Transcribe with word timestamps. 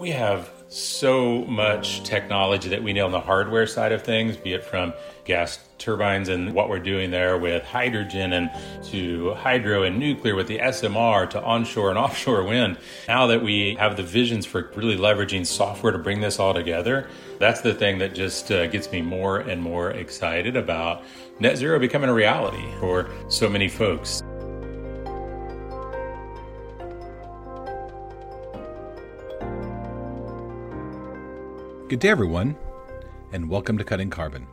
we 0.00 0.10
have 0.10 0.50
so 0.68 1.44
much 1.44 2.02
technology 2.04 2.70
that 2.70 2.82
we 2.82 2.90
nail 2.94 3.04
on 3.04 3.12
the 3.12 3.20
hardware 3.20 3.66
side 3.66 3.92
of 3.92 4.02
things, 4.02 4.34
be 4.34 4.54
it 4.54 4.64
from 4.64 4.94
gas 5.26 5.58
turbines 5.76 6.30
and 6.30 6.54
what 6.54 6.70
we're 6.70 6.78
doing 6.78 7.10
there 7.10 7.36
with 7.36 7.62
hydrogen 7.64 8.32
and 8.32 8.50
to 8.82 9.34
hydro 9.34 9.82
and 9.82 9.98
nuclear 9.98 10.34
with 10.34 10.46
the 10.46 10.58
SMR 10.58 11.28
to 11.28 11.42
onshore 11.42 11.90
and 11.90 11.98
offshore 12.06 12.44
wind. 12.44 12.78
Now 13.08 13.26
that 13.26 13.42
we 13.42 13.74
have 13.74 13.98
the 13.98 14.02
visions 14.02 14.46
for 14.46 14.70
really 14.74 14.96
leveraging 14.96 15.44
software 15.44 15.92
to 15.92 15.98
bring 15.98 16.22
this 16.22 16.38
all 16.38 16.54
together, 16.54 17.10
that's 17.38 17.60
the 17.60 17.74
thing 17.74 17.98
that 17.98 18.14
just 18.14 18.50
uh, 18.50 18.68
gets 18.68 18.90
me 18.90 19.02
more 19.02 19.40
and 19.40 19.60
more 19.60 19.90
excited 19.90 20.56
about 20.56 21.02
net 21.40 21.58
zero 21.58 21.78
becoming 21.78 22.08
a 22.08 22.14
reality 22.14 22.64
for 22.80 23.10
so 23.28 23.50
many 23.50 23.68
folks. 23.68 24.22
Good 31.90 31.98
day, 31.98 32.10
everyone, 32.10 32.54
and 33.32 33.50
welcome 33.50 33.76
to 33.76 33.82
Cutting 33.82 34.10
Carbon. 34.10 34.46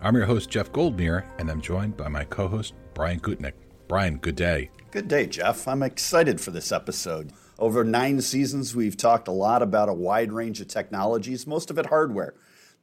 I'm 0.00 0.14
your 0.14 0.26
host, 0.26 0.48
Jeff 0.48 0.70
Goldmeer, 0.70 1.24
and 1.40 1.50
I'm 1.50 1.60
joined 1.60 1.96
by 1.96 2.06
my 2.06 2.22
co 2.22 2.46
host, 2.46 2.72
Brian 2.94 3.18
Gutknecht. 3.18 3.54
Brian, 3.88 4.18
good 4.18 4.36
day. 4.36 4.70
Good 4.92 5.08
day, 5.08 5.26
Jeff. 5.26 5.66
I'm 5.66 5.82
excited 5.82 6.40
for 6.40 6.52
this 6.52 6.70
episode. 6.70 7.32
Over 7.58 7.82
nine 7.82 8.20
seasons, 8.20 8.76
we've 8.76 8.96
talked 8.96 9.26
a 9.26 9.32
lot 9.32 9.60
about 9.60 9.88
a 9.88 9.92
wide 9.92 10.30
range 10.30 10.60
of 10.60 10.68
technologies, 10.68 11.48
most 11.48 11.68
of 11.68 11.80
it 11.80 11.86
hardware, 11.86 12.34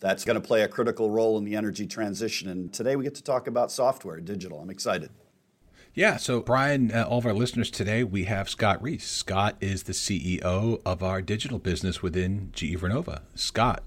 that's 0.02 0.26
going 0.26 0.36
to 0.36 0.46
play 0.46 0.62
a 0.62 0.68
critical 0.68 1.10
role 1.10 1.38
in 1.38 1.46
the 1.46 1.56
energy 1.56 1.88
transition. 1.88 2.50
And 2.50 2.74
today 2.74 2.98
we 2.98 3.06
get 3.06 3.16
to 3.16 3.24
talk 3.24 3.48
about 3.48 3.72
software, 3.72 4.20
digital. 4.20 4.60
I'm 4.60 4.70
excited. 4.70 5.12
Yeah, 5.94 6.18
so 6.18 6.42
Brian, 6.42 6.92
uh, 6.92 7.04
all 7.04 7.20
of 7.20 7.26
our 7.26 7.34
listeners 7.34 7.72
today, 7.72 8.04
we 8.04 8.26
have 8.26 8.50
Scott 8.50 8.84
Reese. 8.84 9.10
Scott 9.10 9.56
is 9.62 9.84
the 9.84 9.94
CEO 9.94 10.82
of 10.86 11.02
our 11.02 11.22
digital 11.22 11.60
business 11.60 12.02
within 12.02 12.50
GE 12.52 12.76
Vernova. 12.76 13.22
Scott, 13.36 13.84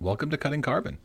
welcome 0.00 0.30
to 0.30 0.36
Cutting 0.36 0.62
Carbon. 0.62 0.98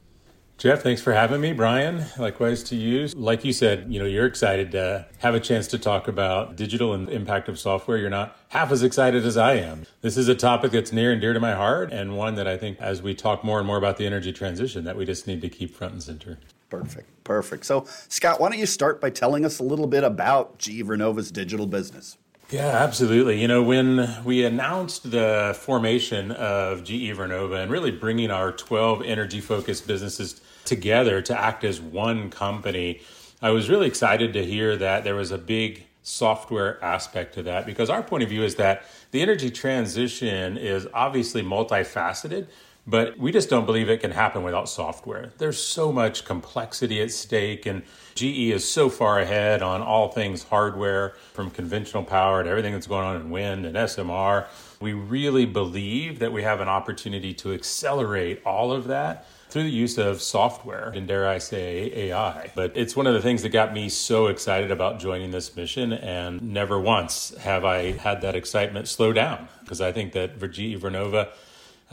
Jeff, 0.58 0.84
thanks 0.84 1.02
for 1.02 1.14
having 1.14 1.42
me. 1.42 1.52
Brian, 1.52 2.06
likewise 2.18 2.64
to 2.64 2.76
you. 2.76 3.08
Like 3.16 3.44
you 3.44 3.52
said, 3.52 3.92
you 3.92 4.00
know, 4.00 4.06
you're 4.06 4.28
excited 4.28 4.72
to 4.72 5.08
have 5.18 5.34
a 5.34 5.40
chance 5.40 5.68
to 5.68 5.80
talk 5.80 6.08
about 6.08 6.56
digital 6.56 6.94
and 6.94 7.10
impact 7.10 7.50
of 7.50 7.60
software. 7.60 7.98
You're 7.98 8.12
not 8.12 8.38
half 8.50 8.72
as 8.72 8.84
excited 8.84 9.26
as 9.26 9.36
I 9.36 9.56
am. 9.56 9.86
This 10.02 10.16
is 10.16 10.28
a 10.28 10.36
topic 10.36 10.72
that's 10.72 10.92
near 10.92 11.12
and 11.12 11.20
dear 11.20 11.34
to 11.34 11.40
my 11.40 11.54
heart 11.54 11.92
and 11.92 12.16
one 12.16 12.36
that 12.36 12.48
I 12.48 12.56
think 12.56 12.80
as 12.80 13.02
we 13.02 13.16
talk 13.16 13.44
more 13.44 13.58
and 13.58 13.66
more 13.66 13.78
about 13.78 13.98
the 13.98 14.06
energy 14.06 14.32
transition 14.32 14.84
that 14.86 14.96
we 14.96 15.06
just 15.06 15.26
need 15.26 15.42
to 15.42 15.50
keep 15.50 15.76
front 15.76 15.94
and 15.94 16.04
center. 16.04 16.38
Perfect. 16.70 17.24
Perfect. 17.24 17.66
So, 17.66 17.86
Scott, 18.08 18.40
why 18.40 18.50
don't 18.50 18.60
you 18.60 18.66
start 18.66 19.02
by 19.02 19.10
telling 19.10 19.46
us 19.46 19.60
a 19.60 19.64
little 19.64 19.88
bit 19.88 20.04
about 20.04 20.60
GE 20.60 20.84
Vernova's 20.84 21.32
digital 21.32 21.68
business? 21.68 22.18
Yeah, 22.50 22.68
absolutely. 22.68 23.42
You 23.42 23.48
know, 23.48 23.64
when 23.64 24.24
we 24.24 24.44
announced 24.46 25.10
the 25.10 25.58
formation 25.60 26.32
of 26.32 26.84
GE 26.84 27.16
Vernova 27.16 27.64
and 27.64 27.72
really 27.72 27.90
bringing 27.90 28.30
our 28.30 28.52
12 28.52 29.02
energy 29.04 29.42
focused 29.42 29.88
businesses 29.88 30.40
together 30.66 31.22
to 31.24 31.40
act 31.40 31.64
as 31.64 31.82
one 31.82 32.30
company, 32.30 33.02
I 33.42 33.50
was 33.50 33.70
really 33.70 33.88
excited 33.88 34.34
to 34.34 34.46
hear 34.46 34.78
that 34.78 35.04
there 35.04 35.16
was 35.16 35.32
a 35.32 35.38
big 35.38 35.86
software 36.04 36.84
aspect 36.84 37.34
to 37.36 37.44
that 37.44 37.66
because 37.66 37.90
our 37.90 38.04
point 38.04 38.24
of 38.24 38.30
view 38.30 38.44
is 38.44 38.56
that 38.56 38.84
the 39.12 39.22
energy 39.22 39.50
transition 39.50 40.58
is 40.58 40.88
obviously 40.94 41.42
multifaceted, 41.42 42.48
but 42.86 43.18
we 43.18 43.32
just 43.32 43.50
don't 43.50 43.66
believe 43.66 43.90
it 43.90 44.02
can 44.02 44.12
happen 44.12 44.44
without 44.44 44.68
software. 44.68 45.32
There's 45.38 45.62
so 45.62 45.92
much 45.92 46.26
complexity 46.26 47.02
at 47.02 47.12
stake, 47.12 47.66
and 47.66 47.84
GE 48.16 48.52
is 48.52 48.68
so 48.68 48.90
far 48.90 49.20
ahead 49.20 49.62
on 49.62 49.82
all 49.82 50.10
things 50.10 50.44
hardware, 50.44 51.16
from 51.34 51.50
conventional 51.50 52.04
power 52.04 52.44
to 52.44 52.50
everything 52.50 52.74
that's 52.74 52.88
going 52.88 53.06
on 53.06 53.16
in 53.16 53.30
wind 53.30 53.66
and 53.66 53.76
SMR. 53.76 54.48
We 54.82 54.92
really 54.94 55.46
believe 55.46 56.20
that 56.20 56.34
we 56.34 56.44
have 56.44 56.60
an 56.60 56.68
opportunity 56.68 57.34
to 57.36 57.54
accelerate 57.54 58.42
all 58.46 58.72
of 58.74 58.88
that 58.88 59.28
through 59.50 59.64
the 59.64 59.70
use 59.70 59.98
of 59.98 60.22
software 60.22 60.90
and 60.96 61.08
dare 61.08 61.28
I 61.28 61.38
say 61.38 61.92
AI. 61.94 62.52
But 62.56 62.76
it's 62.76 62.96
one 62.96 63.08
of 63.08 63.14
the 63.14 63.22
things 63.22 63.44
that 63.44 63.50
got 63.50 63.72
me 63.72 63.88
so 63.88 64.28
excited 64.28 64.72
about 64.72 65.00
joining 65.00 65.32
this 65.32 65.56
mission, 65.56 65.94
and 65.94 66.42
never 66.42 66.80
once 66.80 67.34
have 67.38 67.64
I 67.64 67.92
had 67.92 68.22
that 68.22 68.36
excitement 68.36 68.90
slow 68.90 69.14
down 69.14 69.48
because 69.62 69.80
I 69.80 69.94
think 69.94 70.12
that 70.14 70.38
GE 70.40 70.82
Vernova 70.82 71.30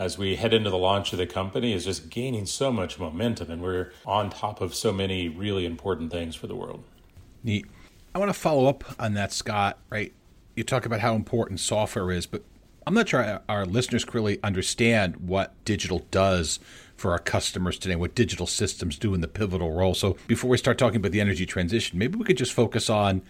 as 0.01 0.17
we 0.17 0.35
head 0.37 0.55
into 0.55 0.71
the 0.71 0.79
launch 0.79 1.13
of 1.13 1.19
the 1.19 1.27
company 1.27 1.75
is 1.75 1.85
just 1.85 2.09
gaining 2.09 2.47
so 2.47 2.73
much 2.73 2.99
momentum 2.99 3.51
and 3.51 3.61
we're 3.61 3.93
on 4.07 4.31
top 4.31 4.63
of 4.63 4.75
so 4.75 4.91
many 4.95 5.29
really 5.29 5.67
important 5.67 6.11
things 6.11 6.35
for 6.35 6.47
the 6.47 6.57
world. 6.57 6.83
Neat. 7.45 7.67
I 8.15 8.19
want 8.19 8.31
to 8.31 8.39
follow 8.39 8.67
up 8.67 8.83
on 8.99 9.13
that, 9.15 9.31
Scott, 9.31 9.79
right? 9.91 10.15
You 10.57 10.65
talk 10.65 10.87
about 10.87 11.01
how 11.01 11.15
important 11.15 11.61
software 11.61 12.11
is, 12.11 12.25
but 12.25 12.43
I'm 12.87 12.95
not 12.95 13.11
sure 13.11 13.43
our 13.47 13.67
listeners 13.67 14.07
really 14.15 14.43
understand 14.43 15.17
what 15.17 15.53
digital 15.67 16.07
does 16.11 16.61
for 16.97 17.11
our 17.11 17.19
customers 17.19 17.79
today, 17.79 17.95
what 17.95 18.15
digital 18.15 18.47
systems 18.47 18.99
do 18.99 19.13
in 19.13 19.21
the 19.21 19.29
pivotal 19.29 19.73
role. 19.73 19.93
So 19.93 20.17
before 20.27 20.49
we 20.49 20.57
start 20.57 20.79
talking 20.79 20.97
about 20.97 21.13
the 21.13 21.21
energy 21.21 21.45
transition, 21.45 21.99
maybe 21.99 22.17
we 22.17 22.25
could 22.25 22.39
just 22.39 22.55
focus 22.55 22.89
on 22.89 23.21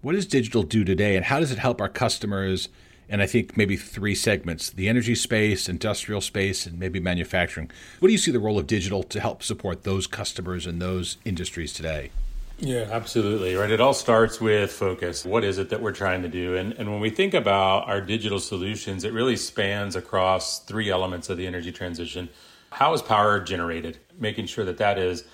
what 0.00 0.12
does 0.12 0.24
digital 0.24 0.62
do 0.62 0.84
today 0.84 1.16
and 1.16 1.26
how 1.26 1.38
does 1.38 1.52
it 1.52 1.58
help 1.58 1.82
our 1.82 1.88
customers 1.90 2.70
and 3.08 3.22
I 3.22 3.26
think 3.26 3.56
maybe 3.56 3.76
three 3.76 4.14
segments 4.14 4.70
the 4.70 4.88
energy 4.88 5.14
space, 5.14 5.68
industrial 5.68 6.20
space, 6.20 6.66
and 6.66 6.78
maybe 6.78 7.00
manufacturing. 7.00 7.70
What 8.00 8.08
do 8.08 8.12
you 8.12 8.18
see 8.18 8.30
the 8.30 8.40
role 8.40 8.58
of 8.58 8.66
digital 8.66 9.02
to 9.04 9.20
help 9.20 9.42
support 9.42 9.84
those 9.84 10.06
customers 10.06 10.66
and 10.66 10.80
those 10.80 11.18
industries 11.24 11.72
today? 11.72 12.10
Yeah, 12.58 12.88
absolutely. 12.90 13.56
Right. 13.56 13.70
It 13.70 13.80
all 13.80 13.94
starts 13.94 14.40
with 14.40 14.70
focus. 14.70 15.24
What 15.24 15.42
is 15.42 15.58
it 15.58 15.70
that 15.70 15.82
we're 15.82 15.92
trying 15.92 16.22
to 16.22 16.28
do? 16.28 16.56
And, 16.56 16.72
and 16.74 16.90
when 16.90 17.00
we 17.00 17.10
think 17.10 17.34
about 17.34 17.88
our 17.88 18.00
digital 18.00 18.38
solutions, 18.38 19.04
it 19.04 19.12
really 19.12 19.36
spans 19.36 19.96
across 19.96 20.60
three 20.60 20.88
elements 20.88 21.28
of 21.28 21.36
the 21.36 21.46
energy 21.46 21.72
transition. 21.72 22.28
How 22.70 22.94
is 22.94 23.02
power 23.02 23.40
generated? 23.40 23.98
Making 24.18 24.46
sure 24.46 24.64
that 24.64 24.78
that 24.78 24.98
is 24.98 25.24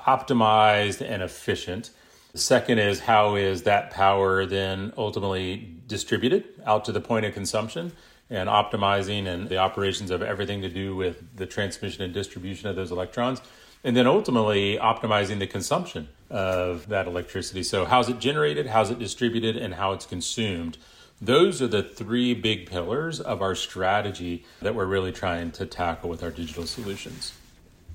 optimized 0.00 1.04
and 1.06 1.22
efficient. 1.22 1.90
The 2.36 2.42
second 2.42 2.80
is 2.80 3.00
how 3.00 3.36
is 3.36 3.62
that 3.62 3.90
power 3.90 4.44
then 4.44 4.92
ultimately 4.98 5.74
distributed 5.86 6.44
out 6.66 6.84
to 6.84 6.92
the 6.92 7.00
point 7.00 7.24
of 7.24 7.32
consumption 7.32 7.92
and 8.28 8.50
optimizing 8.50 9.26
and 9.26 9.48
the 9.48 9.56
operations 9.56 10.10
of 10.10 10.20
everything 10.20 10.60
to 10.60 10.68
do 10.68 10.94
with 10.94 11.34
the 11.34 11.46
transmission 11.46 12.02
and 12.02 12.12
distribution 12.12 12.68
of 12.68 12.76
those 12.76 12.90
electrons. 12.90 13.40
And 13.84 13.96
then 13.96 14.06
ultimately 14.06 14.76
optimizing 14.76 15.38
the 15.38 15.46
consumption 15.46 16.10
of 16.28 16.86
that 16.88 17.06
electricity. 17.06 17.62
So, 17.62 17.86
how's 17.86 18.10
it 18.10 18.18
generated, 18.18 18.66
how's 18.66 18.90
it 18.90 18.98
distributed, 18.98 19.56
and 19.56 19.72
how 19.72 19.92
it's 19.92 20.04
consumed. 20.04 20.76
Those 21.22 21.62
are 21.62 21.68
the 21.68 21.82
three 21.82 22.34
big 22.34 22.66
pillars 22.66 23.18
of 23.18 23.40
our 23.40 23.54
strategy 23.54 24.44
that 24.60 24.74
we're 24.74 24.84
really 24.84 25.12
trying 25.12 25.52
to 25.52 25.64
tackle 25.64 26.10
with 26.10 26.22
our 26.22 26.30
digital 26.30 26.66
solutions. 26.66 27.32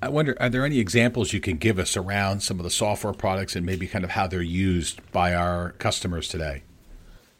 I 0.02 0.08
wonder, 0.08 0.36
are 0.40 0.48
there 0.48 0.64
any 0.64 0.80
examples 0.80 1.32
you 1.32 1.38
can 1.38 1.58
give 1.58 1.78
us 1.78 1.96
around 1.96 2.40
some 2.42 2.58
of 2.58 2.64
the 2.64 2.70
software 2.70 3.12
products 3.12 3.54
and 3.54 3.64
maybe 3.64 3.86
kind 3.86 4.02
of 4.02 4.10
how 4.10 4.26
they're 4.26 4.42
used 4.42 5.00
by 5.12 5.32
our 5.32 5.70
customers 5.78 6.26
today? 6.26 6.64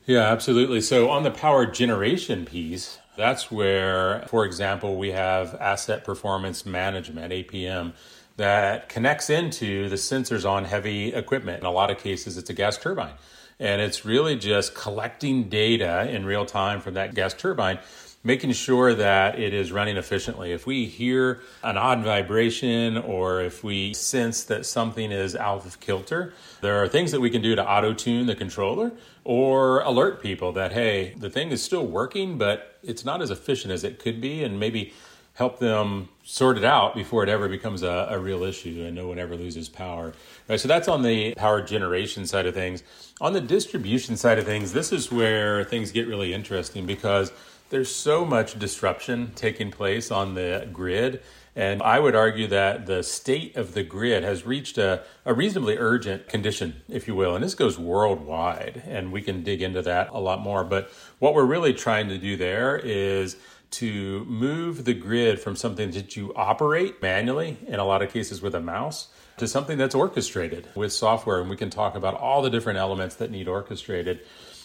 Yeah, 0.07 0.21
absolutely. 0.21 0.81
So 0.81 1.11
on 1.11 1.25
the 1.25 1.33
power 1.33 1.67
generation 1.67 2.45
piece, 2.45 3.01
that's 3.17 3.51
where, 3.51 4.25
for 4.29 4.45
example, 4.45 4.97
we 4.97 5.11
have 5.11 5.57
asset 5.57 6.05
performance 6.05 6.65
management, 6.65 7.33
APM, 7.33 7.95
that 8.37 8.89
connects 8.89 9.29
into 9.29 9.89
the 9.89 9.97
sensors 9.97 10.49
on 10.49 10.65
heavy 10.65 11.13
equipment. 11.13 11.59
In 11.59 11.67
a 11.67 11.73
lot 11.73 11.91
of 11.91 11.99
cases, 11.99 12.39
it's 12.39 12.49
a 12.49 12.55
gas 12.55 12.79
turbine. 12.79 13.15
And 13.59 13.83
it's 13.83 14.05
really 14.05 14.37
just 14.37 14.77
collecting 14.77 15.49
data 15.49 16.09
in 16.09 16.25
real 16.25 16.47
time 16.47 16.81
from 16.81 16.95
that 16.95 17.15
gas 17.15 17.35
turbine 17.35 17.81
making 18.25 18.53
sure 18.53 18.95
that 18.95 19.39
it 19.39 19.53
is 19.53 19.73
running 19.73 19.97
efficiently. 19.97 20.53
If 20.53 20.67
we 20.67 20.87
hear 20.87 21.41
an 21.63 21.77
odd 21.77 22.03
vibration 22.03 22.97
or 22.97 23.41
if 23.41 23.65
we 23.65 23.95
sense 23.95 24.45
that 24.45 24.65
something 24.65 25.11
is 25.11 25.35
out 25.35 25.67
of 25.67 25.81
kilter, 25.81 26.33
there 26.61 26.83
are 26.83 26.89
things 26.89 27.11
that 27.11 27.21
we 27.21 27.31
can 27.31 27.43
do 27.43 27.57
to 27.57 27.69
auto 27.69 27.93
tune 27.93 28.27
the 28.27 28.37
controller 28.37 28.93
or 29.25 29.81
alert 29.81 30.23
people 30.23 30.53
that, 30.53 30.73
hey, 30.73 31.15
the 31.19 31.31
thing 31.31 31.51
is 31.51 31.63
still 31.63 31.87
working, 31.87 32.39
but 32.39 32.79
it's 32.83 33.05
not 33.05 33.21
as 33.21 33.31
efficient 33.31 33.73
as 33.73 33.85
it 33.85 33.99
could 33.99 34.21
be, 34.21 34.43
and 34.43 34.59
maybe 34.59 34.93
help 35.35 35.59
them 35.59 36.09
sort 36.25 36.59
it 36.59 36.65
out 36.65 36.95
before 36.95 37.23
it 37.23 37.29
ever 37.29 37.49
becomes 37.49 37.83
a, 37.83 38.07
a, 38.11 38.19
real 38.19 38.43
issue 38.43 38.85
and 38.87 38.95
no 38.95 39.09
one 39.09 39.19
ever 39.19 39.35
loses 39.35 39.69
power. 39.69 40.13
Right, 40.47 40.61
so 40.61 40.69
that's 40.69 40.89
on 40.89 41.03
the 41.03 41.35
power 41.35 41.63
generation 41.63 42.27
side 42.27 42.47
of 42.47 42.55
things. 42.55 42.83
On 43.21 43.33
the 43.33 43.41
distribution 43.41 44.17
side 44.17 44.39
of 44.39 44.45
things, 44.45 44.73
this 44.73 44.93
is 44.93 45.11
where 45.11 45.65
things 45.65 45.91
get 45.91 46.07
really 46.07 46.35
interesting 46.35 46.85
because 46.85 47.33
there's 47.73 47.93
so 47.93 48.25
much 48.27 48.59
disruption 48.59 49.33
taking 49.35 49.71
place 49.71 50.11
on 50.11 50.35
the 50.35 50.69
grid. 50.75 51.23
And 51.57 51.83
I 51.83 51.99
would 51.99 52.15
argue 52.15 52.47
that 52.49 52.85
the 52.85 53.03
state 53.03 53.57
of 53.57 53.73
the 53.73 53.83
grid 53.83 54.23
has 54.23 54.45
reached 54.45 54.77
a, 54.77 55.05
a, 55.25 55.33
reasonably 55.33 55.79
urgent 55.79 56.29
condition, 56.29 56.83
if 56.87 57.09
you 57.09 57.15
will. 57.15 57.35
And 57.35 57.43
this 57.43 57.55
goes 57.55 57.79
worldwide, 57.79 58.83
and 58.87 59.11
we 59.11 59.23
can 59.23 59.43
dig 59.43 59.63
into 59.63 59.81
that 59.83 60.11
a 60.11 60.21
lot 60.21 60.41
more. 60.41 60.65
But 60.65 60.91
what 61.19 61.33
we're 61.35 61.47
really 61.47 61.73
trying 61.73 62.09
to 62.09 62.19
do 62.19 62.37
there 62.37 62.77
is 62.77 63.37
to 63.73 64.25
move 64.27 64.85
the 64.85 64.95
grid 64.95 65.41
from 65.41 65.57
something 65.57 65.93
that 65.93 66.15
you 66.15 66.33
operate 66.37 67.01
manually, 67.01 67.57
in 67.67 67.79
a 67.79 67.85
lot 67.85 68.03
of 68.03 68.13
cases 68.13 68.43
with 68.43 68.55
a 68.55 68.61
mouse, 68.61 69.09
to 69.39 69.49
something 69.49 69.79
that's 69.79 69.95
orchestrated 69.95 70.69
with 70.75 70.93
software. 70.93 71.41
And 71.41 71.49
we 71.49 71.57
can 71.57 71.71
talk 71.71 71.95
about 71.95 72.15
all 72.15 72.43
the 72.43 72.51
different 72.51 72.79
elements 72.79 73.15
that 73.17 73.31
need 73.31 73.49
orchestrated. 73.49 74.21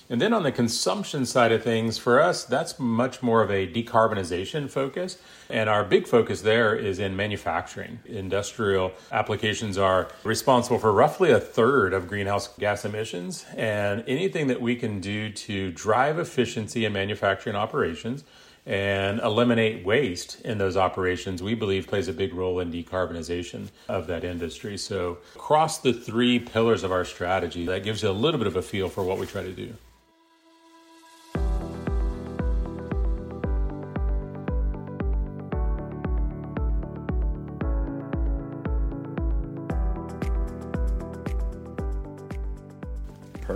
And 0.09 0.21
then 0.21 0.31
on 0.31 0.43
the 0.43 0.53
consumption 0.53 1.25
side 1.25 1.51
of 1.51 1.63
things, 1.63 1.97
for 1.97 2.21
us, 2.21 2.45
that's 2.45 2.79
much 2.79 3.21
more 3.21 3.41
of 3.43 3.51
a 3.51 3.67
decarbonization 3.67 4.69
focus. 4.69 5.17
And 5.49 5.69
our 5.69 5.83
big 5.83 6.07
focus 6.07 6.41
there 6.41 6.75
is 6.75 6.99
in 6.99 7.17
manufacturing. 7.17 7.99
Industrial 8.05 8.93
applications 9.11 9.77
are 9.77 10.07
responsible 10.23 10.79
for 10.79 10.93
roughly 10.93 11.31
a 11.31 11.41
third 11.41 11.93
of 11.93 12.07
greenhouse 12.07 12.47
gas 12.57 12.85
emissions. 12.85 13.45
And 13.55 14.05
anything 14.07 14.47
that 14.47 14.61
we 14.61 14.77
can 14.77 15.01
do 15.01 15.29
to 15.29 15.71
drive 15.71 16.19
efficiency 16.19 16.85
in 16.85 16.93
manufacturing 16.93 17.57
operations 17.57 18.23
and 18.65 19.19
eliminate 19.19 19.85
waste 19.85 20.39
in 20.41 20.57
those 20.57 20.77
operations, 20.77 21.43
we 21.43 21.53
believe 21.53 21.87
plays 21.87 22.07
a 22.07 22.13
big 22.13 22.33
role 22.33 22.59
in 22.61 22.71
decarbonization 22.71 23.69
of 23.89 24.07
that 24.07 24.23
industry. 24.23 24.77
So, 24.77 25.19
across 25.35 25.79
the 25.79 25.93
three 25.93 26.37
pillars 26.39 26.83
of 26.83 26.91
our 26.91 27.05
strategy, 27.05 27.65
that 27.65 27.83
gives 27.83 28.03
you 28.03 28.09
a 28.09 28.11
little 28.11 28.37
bit 28.37 28.47
of 28.47 28.57
a 28.57 28.61
feel 28.61 28.89
for 28.89 29.03
what 29.03 29.17
we 29.19 29.25
try 29.25 29.41
to 29.41 29.53
do. 29.53 29.73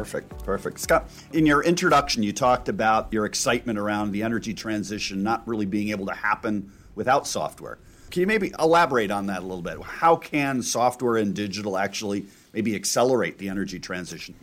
Perfect, 0.01 0.43
perfect. 0.43 0.79
Scott, 0.79 1.07
in 1.31 1.45
your 1.45 1.63
introduction, 1.63 2.23
you 2.23 2.33
talked 2.33 2.69
about 2.69 3.13
your 3.13 3.27
excitement 3.27 3.77
around 3.77 4.11
the 4.11 4.23
energy 4.23 4.51
transition 4.51 5.21
not 5.21 5.47
really 5.47 5.67
being 5.67 5.89
able 5.89 6.07
to 6.07 6.13
happen 6.15 6.71
without 6.95 7.27
software. 7.27 7.77
Can 8.09 8.21
you 8.21 8.25
maybe 8.25 8.51
elaborate 8.57 9.11
on 9.11 9.27
that 9.27 9.43
a 9.43 9.45
little 9.45 9.61
bit? 9.61 9.79
How 9.79 10.15
can 10.15 10.63
software 10.63 11.17
and 11.17 11.35
digital 11.35 11.77
actually 11.77 12.25
maybe 12.51 12.73
accelerate 12.73 13.37
the 13.37 13.47
energy 13.47 13.77
transition? 13.79 14.33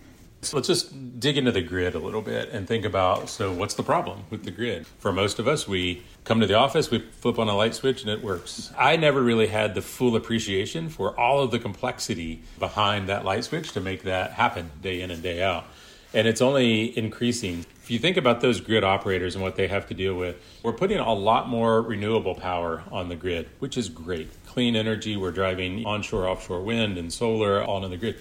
So 0.40 0.56
let's 0.56 0.68
just 0.68 1.18
dig 1.18 1.36
into 1.36 1.50
the 1.50 1.62
grid 1.62 1.96
a 1.96 1.98
little 1.98 2.22
bit 2.22 2.50
and 2.50 2.66
think 2.66 2.84
about 2.84 3.28
so 3.28 3.52
what's 3.52 3.74
the 3.74 3.82
problem 3.82 4.22
with 4.30 4.44
the 4.44 4.52
grid? 4.52 4.86
For 4.98 5.12
most 5.12 5.40
of 5.40 5.48
us, 5.48 5.66
we 5.66 6.04
come 6.22 6.38
to 6.40 6.46
the 6.46 6.54
office, 6.54 6.92
we 6.92 7.00
flip 7.00 7.40
on 7.40 7.48
a 7.48 7.56
light 7.56 7.74
switch 7.74 8.02
and 8.02 8.10
it 8.10 8.22
works. 8.22 8.72
I 8.78 8.96
never 8.96 9.20
really 9.20 9.48
had 9.48 9.74
the 9.74 9.82
full 9.82 10.14
appreciation 10.14 10.90
for 10.90 11.18
all 11.18 11.42
of 11.42 11.50
the 11.50 11.58
complexity 11.58 12.42
behind 12.58 13.08
that 13.08 13.24
light 13.24 13.44
switch 13.44 13.72
to 13.72 13.80
make 13.80 14.04
that 14.04 14.30
happen 14.32 14.70
day 14.80 15.00
in 15.00 15.10
and 15.10 15.22
day 15.22 15.42
out. 15.42 15.64
And 16.14 16.28
it's 16.28 16.40
only 16.40 16.96
increasing. 16.96 17.66
If 17.82 17.90
you 17.90 17.98
think 17.98 18.16
about 18.16 18.40
those 18.40 18.60
grid 18.60 18.84
operators 18.84 19.34
and 19.34 19.42
what 19.42 19.56
they 19.56 19.66
have 19.66 19.88
to 19.88 19.94
deal 19.94 20.14
with, 20.14 20.36
we're 20.62 20.72
putting 20.72 20.98
a 20.98 21.12
lot 21.12 21.48
more 21.48 21.82
renewable 21.82 22.36
power 22.36 22.84
on 22.92 23.08
the 23.08 23.16
grid, 23.16 23.48
which 23.58 23.76
is 23.76 23.88
great. 23.88 24.30
Clean 24.46 24.76
energy, 24.76 25.16
we're 25.16 25.32
driving 25.32 25.84
onshore, 25.84 26.28
offshore 26.28 26.62
wind 26.62 26.96
and 26.96 27.12
solar 27.12 27.62
all 27.62 27.84
on 27.84 27.90
the 27.90 27.96
grid 27.96 28.16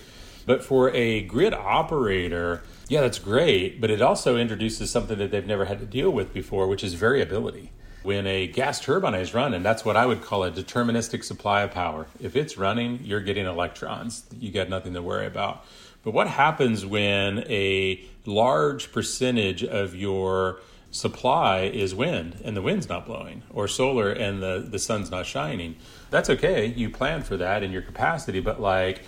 but 0.47 0.63
for 0.63 0.89
a 0.91 1.21
grid 1.23 1.53
operator, 1.53 2.63
yeah, 2.87 3.01
that's 3.01 3.19
great, 3.19 3.81
but 3.81 3.91
it 3.91 4.01
also 4.01 4.37
introduces 4.37 4.89
something 4.89 5.17
that 5.19 5.29
they've 5.29 5.45
never 5.45 5.65
had 5.65 5.79
to 5.79 5.85
deal 5.85 6.09
with 6.09 6.33
before, 6.33 6.67
which 6.67 6.85
is 6.85 6.93
variability. 6.93 7.71
When 8.01 8.25
a 8.25 8.47
gas 8.47 8.79
turbine 8.79 9.15
is 9.15 9.33
running, 9.33 9.61
that's 9.61 9.83
what 9.83 9.97
I 9.97 10.05
would 10.05 10.21
call 10.21 10.45
a 10.45 10.51
deterministic 10.51 11.25
supply 11.25 11.63
of 11.63 11.71
power. 11.71 12.07
If 12.21 12.37
it's 12.37 12.57
running, 12.57 13.01
you're 13.03 13.19
getting 13.19 13.45
electrons. 13.45 14.23
You 14.39 14.49
got 14.51 14.69
nothing 14.69 14.93
to 14.93 15.01
worry 15.01 15.25
about. 15.25 15.65
But 16.05 16.13
what 16.13 16.27
happens 16.27 16.85
when 16.85 17.39
a 17.49 18.01
large 18.25 18.93
percentage 18.93 19.65
of 19.65 19.93
your 19.93 20.61
supply 20.91 21.63
is 21.63 21.93
wind 21.93 22.39
and 22.45 22.55
the 22.55 22.61
wind's 22.61 22.87
not 22.87 23.05
blowing 23.05 23.43
or 23.49 23.67
solar 23.67 24.09
and 24.09 24.41
the, 24.41 24.65
the 24.65 24.79
sun's 24.79 25.11
not 25.11 25.25
shining? 25.25 25.75
That's 26.09 26.29
okay. 26.29 26.67
You 26.67 26.89
plan 26.89 27.23
for 27.23 27.35
that 27.35 27.61
in 27.61 27.73
your 27.73 27.81
capacity, 27.81 28.39
but 28.39 28.61
like 28.61 29.01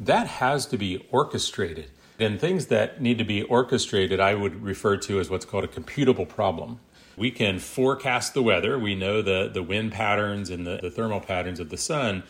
that 0.00 0.26
has 0.26 0.66
to 0.66 0.78
be 0.78 1.06
orchestrated. 1.10 1.90
And 2.18 2.40
things 2.40 2.66
that 2.66 3.00
need 3.00 3.18
to 3.18 3.24
be 3.24 3.42
orchestrated, 3.42 4.20
I 4.20 4.34
would 4.34 4.62
refer 4.62 4.96
to 4.98 5.18
as 5.18 5.30
what's 5.30 5.44
called 5.44 5.64
a 5.64 5.68
computable 5.68 6.28
problem. 6.28 6.80
We 7.16 7.30
can 7.30 7.58
forecast 7.58 8.34
the 8.34 8.42
weather. 8.42 8.78
We 8.78 8.94
know 8.94 9.22
the, 9.22 9.50
the 9.52 9.62
wind 9.62 9.92
patterns 9.92 10.50
and 10.50 10.66
the, 10.66 10.78
the 10.82 10.90
thermal 10.90 11.20
patterns 11.20 11.60
of 11.60 11.70
the 11.70 11.76
sun. 11.76 12.24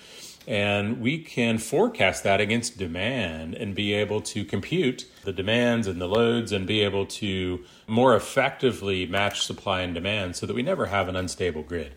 And 0.47 1.01
we 1.01 1.19
can 1.19 1.57
forecast 1.57 2.23
that 2.25 2.41
against 2.41 2.77
demand 2.77 3.55
and 3.55 3.75
be 3.75 3.95
able 3.95 4.21
to 4.23 4.45
compute 4.45 5.07
the 5.25 5.33
demands 5.33 5.87
and 5.87 6.01
the 6.01 6.07
loads 6.07 6.53
and 6.53 6.67
be 6.67 6.83
able 6.83 7.07
to 7.07 7.65
more 7.87 8.15
effectively 8.15 9.07
match 9.07 9.47
supply 9.47 9.81
and 9.81 9.95
demand 9.95 10.37
so 10.37 10.45
that 10.45 10.55
we 10.55 10.63
never 10.63 10.87
have 10.87 11.09
an 11.09 11.17
unstable 11.17 11.63
grid 11.63 11.93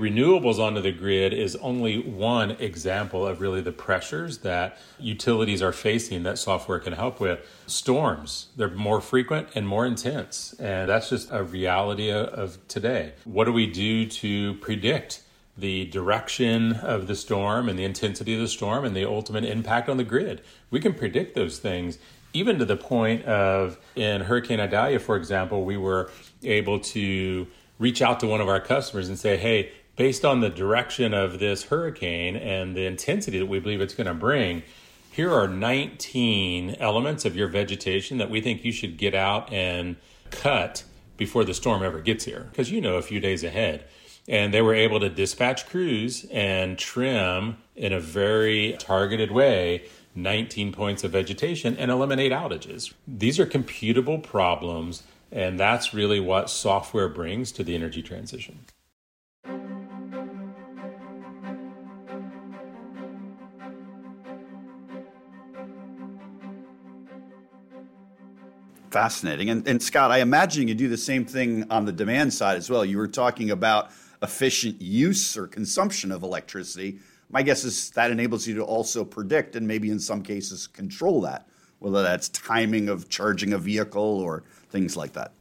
renewables 0.00 0.58
onto 0.58 0.80
the 0.80 0.92
grid 0.92 1.32
is 1.34 1.54
only 1.56 2.00
one 2.00 2.52
example 2.52 3.26
of 3.26 3.40
really 3.40 3.60
the 3.60 3.72
pressures 3.72 4.38
that 4.38 4.78
utilities 4.98 5.62
are 5.62 5.72
facing 5.72 6.22
that 6.22 6.38
software 6.38 6.78
can 6.78 6.94
help 6.94 7.20
with. 7.20 7.46
Storms, 7.66 8.48
they're 8.56 8.70
more 8.70 9.00
frequent 9.00 9.48
and 9.54 9.68
more 9.68 9.86
intense. 9.86 10.54
And 10.58 10.88
that's 10.88 11.10
just 11.10 11.28
a 11.30 11.44
reality 11.44 12.10
of 12.10 12.58
today. 12.66 13.12
What 13.24 13.44
do 13.44 13.52
we 13.52 13.66
do 13.66 14.06
to 14.06 14.54
predict? 14.54 15.22
the 15.58 15.84
direction 15.86 16.72
of 16.72 17.06
the 17.06 17.14
storm 17.14 17.68
and 17.68 17.78
the 17.78 17.84
intensity 17.84 18.32
of 18.32 18.40
the 18.40 18.48
storm 18.48 18.82
and 18.82 18.96
the 18.96 19.04
ultimate 19.04 19.44
impact 19.44 19.90
on 19.90 19.98
the 19.98 20.04
grid. 20.04 20.40
We 20.70 20.80
can 20.80 20.94
predict 20.94 21.34
those 21.34 21.58
things, 21.58 21.98
even 22.32 22.58
to 22.60 22.64
the 22.64 22.76
point 22.76 23.24
of 23.24 23.76
in 23.94 24.22
Hurricane 24.22 24.58
Idalia, 24.58 24.98
for 24.98 25.16
example, 25.16 25.64
we 25.64 25.76
were 25.76 26.10
able 26.42 26.80
to 26.80 27.46
reach 27.78 28.00
out 28.02 28.20
to 28.20 28.26
one 28.26 28.40
of 28.40 28.48
our 28.48 28.60
customers 28.60 29.08
and 29.08 29.18
say, 29.18 29.36
hey, 29.36 29.72
based 29.96 30.24
on 30.24 30.40
the 30.40 30.48
direction 30.48 31.12
of 31.12 31.38
this 31.38 31.64
hurricane 31.64 32.36
and 32.36 32.76
the 32.76 32.86
intensity 32.86 33.38
that 33.38 33.46
we 33.46 33.60
believe 33.60 33.80
it's 33.80 33.94
going 33.94 34.06
to 34.06 34.14
bring, 34.14 34.62
here 35.12 35.32
are 35.32 35.48
19 35.48 36.76
elements 36.78 37.24
of 37.24 37.36
your 37.36 37.48
vegetation 37.48 38.18
that 38.18 38.30
we 38.30 38.40
think 38.40 38.64
you 38.64 38.72
should 38.72 38.96
get 38.96 39.14
out 39.14 39.52
and 39.52 39.96
cut 40.30 40.84
before 41.16 41.44
the 41.44 41.52
storm 41.52 41.82
ever 41.82 42.00
gets 42.00 42.24
here, 42.24 42.48
because 42.50 42.70
you 42.70 42.80
know 42.80 42.96
a 42.96 43.02
few 43.02 43.20
days 43.20 43.44
ahead. 43.44 43.84
And 44.28 44.54
they 44.54 44.62
were 44.62 44.74
able 44.74 45.00
to 45.00 45.08
dispatch 45.08 45.68
crews 45.68 46.24
and 46.30 46.78
trim 46.78 47.56
in 47.74 47.92
a 47.92 48.00
very 48.00 48.76
targeted 48.78 49.30
way 49.30 49.84
19 50.14 50.72
points 50.72 51.04
of 51.04 51.12
vegetation 51.12 51.76
and 51.76 51.90
eliminate 51.90 52.32
outages. 52.32 52.92
These 53.06 53.38
are 53.38 53.46
computable 53.46 54.22
problems, 54.22 55.02
and 55.30 55.58
that's 55.58 55.94
really 55.94 56.20
what 56.20 56.50
software 56.50 57.08
brings 57.08 57.52
to 57.52 57.64
the 57.64 57.74
energy 57.74 58.02
transition. 58.02 58.60
Fascinating. 68.90 69.50
And, 69.50 69.66
and 69.68 69.80
Scott, 69.80 70.10
I 70.10 70.18
imagine 70.18 70.66
you 70.66 70.74
do 70.74 70.88
the 70.88 70.96
same 70.96 71.24
thing 71.24 71.64
on 71.70 71.84
the 71.84 71.92
demand 71.92 72.34
side 72.34 72.56
as 72.56 72.68
well. 72.68 72.84
You 72.84 72.98
were 72.98 73.08
talking 73.08 73.52
about 73.52 73.90
efficient 74.20 74.82
use 74.82 75.36
or 75.36 75.46
consumption 75.46 76.10
of 76.10 76.24
electricity. 76.24 76.98
My 77.30 77.42
guess 77.42 77.62
is 77.62 77.90
that 77.90 78.10
enables 78.10 78.48
you 78.48 78.56
to 78.56 78.64
also 78.64 79.04
predict 79.04 79.54
and 79.54 79.66
maybe 79.66 79.90
in 79.90 80.00
some 80.00 80.22
cases 80.22 80.66
control 80.66 81.20
that, 81.20 81.46
whether 81.78 82.02
that's 82.02 82.28
timing 82.30 82.88
of 82.88 83.08
charging 83.08 83.52
a 83.52 83.58
vehicle 83.58 84.02
or 84.02 84.42
things 84.70 84.96
like 84.96 85.12
that. 85.12 85.32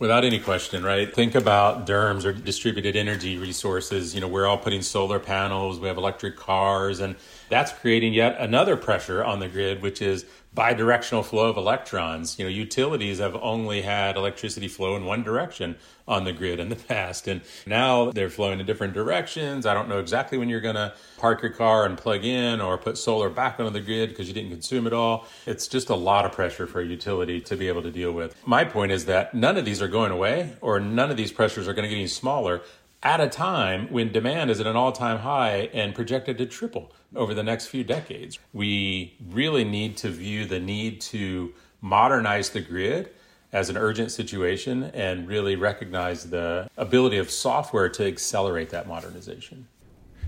Without 0.00 0.24
any 0.24 0.38
question, 0.38 0.84
right? 0.84 1.12
Think 1.12 1.34
about 1.34 1.86
DERMS 1.86 2.24
or 2.24 2.32
distributed 2.32 2.96
energy 2.96 3.38
resources. 3.38 4.14
You 4.14 4.20
know, 4.20 4.28
we're 4.28 4.46
all 4.46 4.58
putting 4.58 4.82
solar 4.82 5.18
panels, 5.18 5.80
we 5.80 5.88
have 5.88 5.96
electric 5.98 6.36
cars, 6.36 7.00
and 7.00 7.16
that's 7.48 7.72
creating 7.72 8.14
yet 8.14 8.36
another 8.38 8.76
pressure 8.76 9.24
on 9.24 9.40
the 9.40 9.48
grid, 9.48 9.82
which 9.82 10.02
is 10.02 10.24
bidirectional 10.56 11.24
flow 11.24 11.50
of 11.50 11.56
electrons. 11.56 12.38
You 12.38 12.44
know, 12.44 12.50
utilities 12.50 13.18
have 13.18 13.36
only 13.36 13.82
had 13.82 14.16
electricity 14.16 14.66
flow 14.66 14.96
in 14.96 15.04
one 15.04 15.22
direction 15.22 15.76
on 16.06 16.24
the 16.24 16.32
grid 16.32 16.58
in 16.58 16.68
the 16.68 16.76
past, 16.88 17.28
and 17.28 17.42
now 17.66 18.10
they're 18.10 18.30
flowing 18.30 18.58
in 18.58 18.66
different 18.66 18.94
directions. 18.94 19.66
I 19.66 19.74
don't 19.74 19.88
know 19.88 19.98
exactly 19.98 20.38
when 20.38 20.48
you're 20.48 20.60
going 20.60 20.74
to 20.74 20.94
park 21.18 21.42
your 21.42 21.52
car 21.52 21.84
and 21.86 21.96
plug 21.96 22.24
in 22.24 22.60
or 22.60 22.78
put 22.78 22.98
solar 22.98 23.28
back 23.28 23.60
onto 23.60 23.72
the 23.72 23.80
grid 23.80 24.10
because 24.10 24.26
you 24.26 24.34
didn't 24.34 24.50
consume 24.50 24.86
it 24.86 24.92
all. 24.92 25.26
It's 25.46 25.68
just 25.68 25.90
a 25.90 25.94
lot 25.94 26.24
of 26.24 26.32
pressure 26.32 26.66
for 26.66 26.80
a 26.80 26.86
utility 26.86 27.40
to 27.42 27.56
be 27.56 27.68
able 27.68 27.82
to 27.82 27.90
deal 27.90 28.12
with. 28.12 28.34
My 28.46 28.64
point 28.64 28.92
is 28.92 29.04
that 29.04 29.34
none 29.34 29.56
of 29.56 29.64
these 29.64 29.82
are 29.82 29.88
going 29.88 30.12
away, 30.12 30.54
or 30.60 30.80
none 30.80 31.10
of 31.10 31.16
these 31.16 31.32
pressures 31.32 31.68
are 31.68 31.74
going 31.74 31.84
to 31.84 31.88
get 31.88 31.96
any 31.96 32.08
smaller 32.08 32.62
at 33.02 33.20
a 33.20 33.28
time 33.28 33.86
when 33.92 34.10
demand 34.10 34.50
is 34.50 34.58
at 34.60 34.66
an 34.66 34.74
all 34.74 34.92
time 34.92 35.18
high 35.18 35.70
and 35.72 35.94
projected 35.94 36.38
to 36.38 36.46
triple 36.46 36.92
over 37.14 37.34
the 37.34 37.42
next 37.42 37.66
few 37.66 37.84
decades. 37.84 38.38
We 38.52 39.16
really 39.30 39.64
need 39.64 39.96
to 39.98 40.10
view 40.10 40.44
the 40.44 40.60
need 40.60 41.00
to 41.02 41.54
modernize 41.80 42.50
the 42.50 42.60
grid 42.60 43.10
as 43.52 43.70
an 43.70 43.76
urgent 43.76 44.10
situation 44.10 44.84
and 44.94 45.26
really 45.26 45.56
recognize 45.56 46.28
the 46.28 46.68
ability 46.76 47.16
of 47.16 47.30
software 47.30 47.88
to 47.88 48.06
accelerate 48.06 48.70
that 48.70 48.86
modernization. 48.86 49.66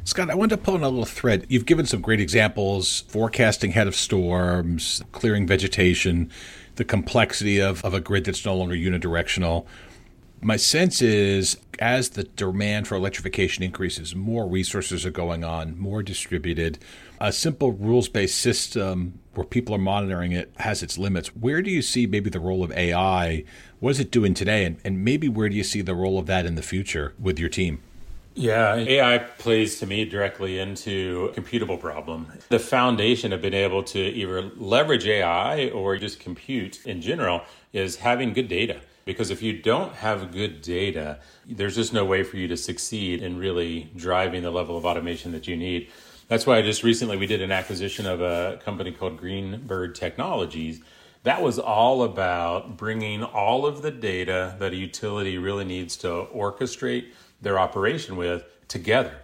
Scott, 0.05 0.31
I 0.31 0.35
wanted 0.35 0.57
to 0.57 0.63
pull 0.63 0.77
in 0.77 0.83
a 0.83 0.89
little 0.89 1.05
thread. 1.05 1.45
You've 1.51 1.67
given 1.67 1.85
some 1.85 2.01
great 2.01 2.21
examples 2.21 3.03
forecasting 3.09 3.73
head 3.73 3.87
of 3.87 3.95
storms, 3.95 5.03
clearing 5.13 5.47
vegetation, 5.47 6.31
the 6.77 6.85
complexity 6.85 7.61
of, 7.61 7.85
of 7.85 7.93
a 7.93 8.01
grid 8.01 8.25
that's 8.25 8.45
no 8.47 8.57
longer 8.57 8.75
unidirectional. 8.75 9.67
My 10.43 10.57
sense 10.57 11.03
is 11.03 11.59
as 11.81 12.11
the 12.11 12.25
demand 12.25 12.89
for 12.89 12.95
electrification 12.95 13.63
increases, 13.63 14.17
more 14.17 14.47
resources 14.47 15.05
are 15.05 15.11
going 15.11 15.45
on, 15.45 15.79
more 15.79 16.03
distributed. 16.03 16.79
a 17.21 17.31
simple 17.31 17.73
rules 17.73 18.09
based 18.09 18.39
system 18.39 19.19
where 19.35 19.45
people 19.45 19.75
are 19.75 19.79
monitoring 19.79 20.33
it 20.33 20.51
has 20.57 20.83
its 20.83 20.97
limits. 20.97 21.29
Where 21.37 21.61
do 21.61 21.71
you 21.71 21.83
see 21.83 22.07
maybe 22.07 22.31
the 22.31 22.41
role 22.41 22.65
of 22.65 22.73
AI? 22.73 23.45
What 23.81 23.91
is 23.91 24.01
it 24.01 24.11
doing 24.11 24.33
today? 24.33 24.65
And, 24.65 24.79
and 24.83 25.05
maybe 25.05 25.29
where 25.29 25.51
do 25.51 25.57
you 25.57 25.65
see 25.65 25.83
the 25.83 25.95
role 25.95 26.19
of 26.19 26.25
that 26.27 26.47
in 26.47 26.55
the 26.55 26.63
future 26.63 27.13
with 27.19 27.39
your 27.39 27.51
team? 27.51 27.83
Yeah, 28.35 28.77
AI 28.77 29.19
plays 29.19 29.79
to 29.81 29.87
me 29.87 30.07
directly 30.07 30.59
into 30.59 31.33
computable 31.35 31.79
problem. 31.79 32.33
The 32.49 32.59
foundation 32.59 33.35
of 33.35 33.43
being 33.43 33.53
able 33.53 33.83
to 33.85 33.99
either 33.99 34.51
leverage 34.57 35.07
AI 35.07 35.69
or 35.69 35.99
just 35.99 36.21
compute 36.21 36.87
in 36.87 37.03
general 37.03 37.43
is 37.75 37.97
having 37.97 38.33
good 38.33 38.49
data. 38.49 38.81
Because 39.11 39.31
if 39.31 39.43
you 39.43 39.53
don't 39.53 39.93
have 39.97 40.31
good 40.31 40.63
data, 40.63 41.19
there's 41.45 41.75
just 41.75 41.93
no 41.93 42.05
way 42.05 42.23
for 42.23 42.37
you 42.37 42.47
to 42.47 42.57
succeed 42.57 43.23
in 43.23 43.39
really 43.39 43.91
driving 43.97 44.43
the 44.43 44.53
level 44.53 44.77
of 44.77 44.85
automation 44.85 45.33
that 45.33 45.49
you 45.49 45.57
need. 45.57 45.91
That's 46.29 46.47
why 46.47 46.59
I 46.59 46.63
just 46.63 46.85
recently 46.85 47.17
we 47.17 47.27
did 47.27 47.43
an 47.43 47.51
acquisition 47.51 48.07
of 48.07 48.21
a 48.21 48.61
company 48.65 48.93
called 48.93 49.21
Greenbird 49.21 49.97
Technologies. 49.97 50.81
That 51.25 51.43
was 51.43 51.59
all 51.59 52.05
about 52.05 52.77
bringing 52.77 53.25
all 53.25 53.67
of 53.67 53.83
the 53.83 53.91
data 53.91 54.55
that 54.61 54.73
a 54.73 54.77
utility 54.77 55.39
really 55.39 55.65
needs 55.65 55.97
to 55.97 56.09
orchestrate 56.33 57.07
their 57.43 57.59
operation 57.59 58.15
with 58.15 58.45
together. 58.69 59.17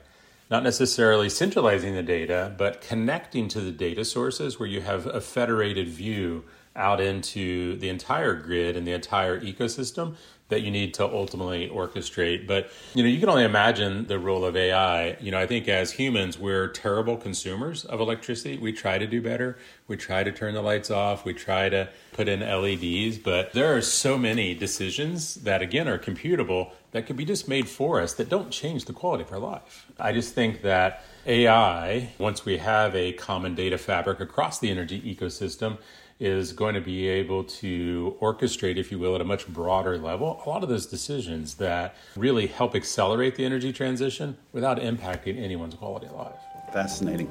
Not 0.50 0.64
necessarily 0.64 1.28
centralizing 1.28 1.94
the 1.94 2.02
data, 2.02 2.52
but 2.58 2.80
connecting 2.80 3.46
to 3.48 3.60
the 3.60 3.70
data 3.70 4.04
sources 4.04 4.58
where 4.58 4.68
you 4.68 4.80
have 4.80 5.06
a 5.06 5.20
federated 5.20 5.88
view 5.88 6.44
out 6.76 7.00
into 7.00 7.76
the 7.78 7.88
entire 7.88 8.34
grid 8.34 8.76
and 8.76 8.86
the 8.86 8.92
entire 8.92 9.40
ecosystem 9.40 10.16
that 10.48 10.62
you 10.62 10.70
need 10.70 10.94
to 10.94 11.04
ultimately 11.04 11.68
orchestrate. 11.68 12.46
But 12.46 12.70
you 12.94 13.02
know, 13.02 13.08
you 13.08 13.18
can 13.18 13.28
only 13.28 13.42
imagine 13.42 14.06
the 14.06 14.18
role 14.18 14.44
of 14.44 14.56
AI. 14.56 15.16
You 15.20 15.32
know, 15.32 15.40
I 15.40 15.46
think 15.46 15.66
as 15.66 15.92
humans, 15.92 16.38
we're 16.38 16.68
terrible 16.68 17.16
consumers 17.16 17.84
of 17.84 18.00
electricity. 18.00 18.56
We 18.56 18.72
try 18.72 18.98
to 18.98 19.06
do 19.06 19.20
better. 19.20 19.58
We 19.88 19.96
try 19.96 20.22
to 20.22 20.30
turn 20.30 20.54
the 20.54 20.62
lights 20.62 20.90
off. 20.90 21.24
We 21.24 21.34
try 21.34 21.68
to 21.70 21.88
put 22.12 22.28
in 22.28 22.40
LEDs, 22.40 23.18
but 23.18 23.52
there 23.52 23.76
are 23.76 23.82
so 23.82 24.16
many 24.16 24.54
decisions 24.54 25.36
that 25.36 25.62
again 25.62 25.88
are 25.88 25.98
computable 25.98 26.70
that 26.92 27.06
can 27.06 27.16
be 27.16 27.24
just 27.24 27.48
made 27.48 27.68
for 27.68 28.00
us 28.00 28.14
that 28.14 28.28
don't 28.28 28.50
change 28.50 28.84
the 28.84 28.92
quality 28.92 29.24
of 29.24 29.32
our 29.32 29.38
life. 29.38 29.86
I 29.98 30.12
just 30.12 30.34
think 30.34 30.62
that 30.62 31.04
AI, 31.26 32.10
once 32.18 32.44
we 32.44 32.58
have 32.58 32.94
a 32.94 33.12
common 33.12 33.54
data 33.56 33.78
fabric 33.78 34.20
across 34.20 34.60
the 34.60 34.70
energy 34.70 35.00
ecosystem, 35.02 35.78
is 36.18 36.52
going 36.52 36.74
to 36.74 36.80
be 36.80 37.08
able 37.08 37.44
to 37.44 38.16
orchestrate, 38.20 38.76
if 38.76 38.90
you 38.90 38.98
will, 38.98 39.14
at 39.14 39.20
a 39.20 39.24
much 39.24 39.46
broader 39.48 39.98
level, 39.98 40.42
a 40.44 40.48
lot 40.48 40.62
of 40.62 40.68
those 40.68 40.86
decisions 40.86 41.54
that 41.54 41.94
really 42.16 42.46
help 42.46 42.74
accelerate 42.74 43.34
the 43.36 43.44
energy 43.44 43.72
transition 43.72 44.36
without 44.52 44.78
impacting 44.78 45.38
anyone's 45.42 45.74
quality 45.74 46.06
of 46.06 46.12
life. 46.12 46.40
Fascinating. 46.72 47.28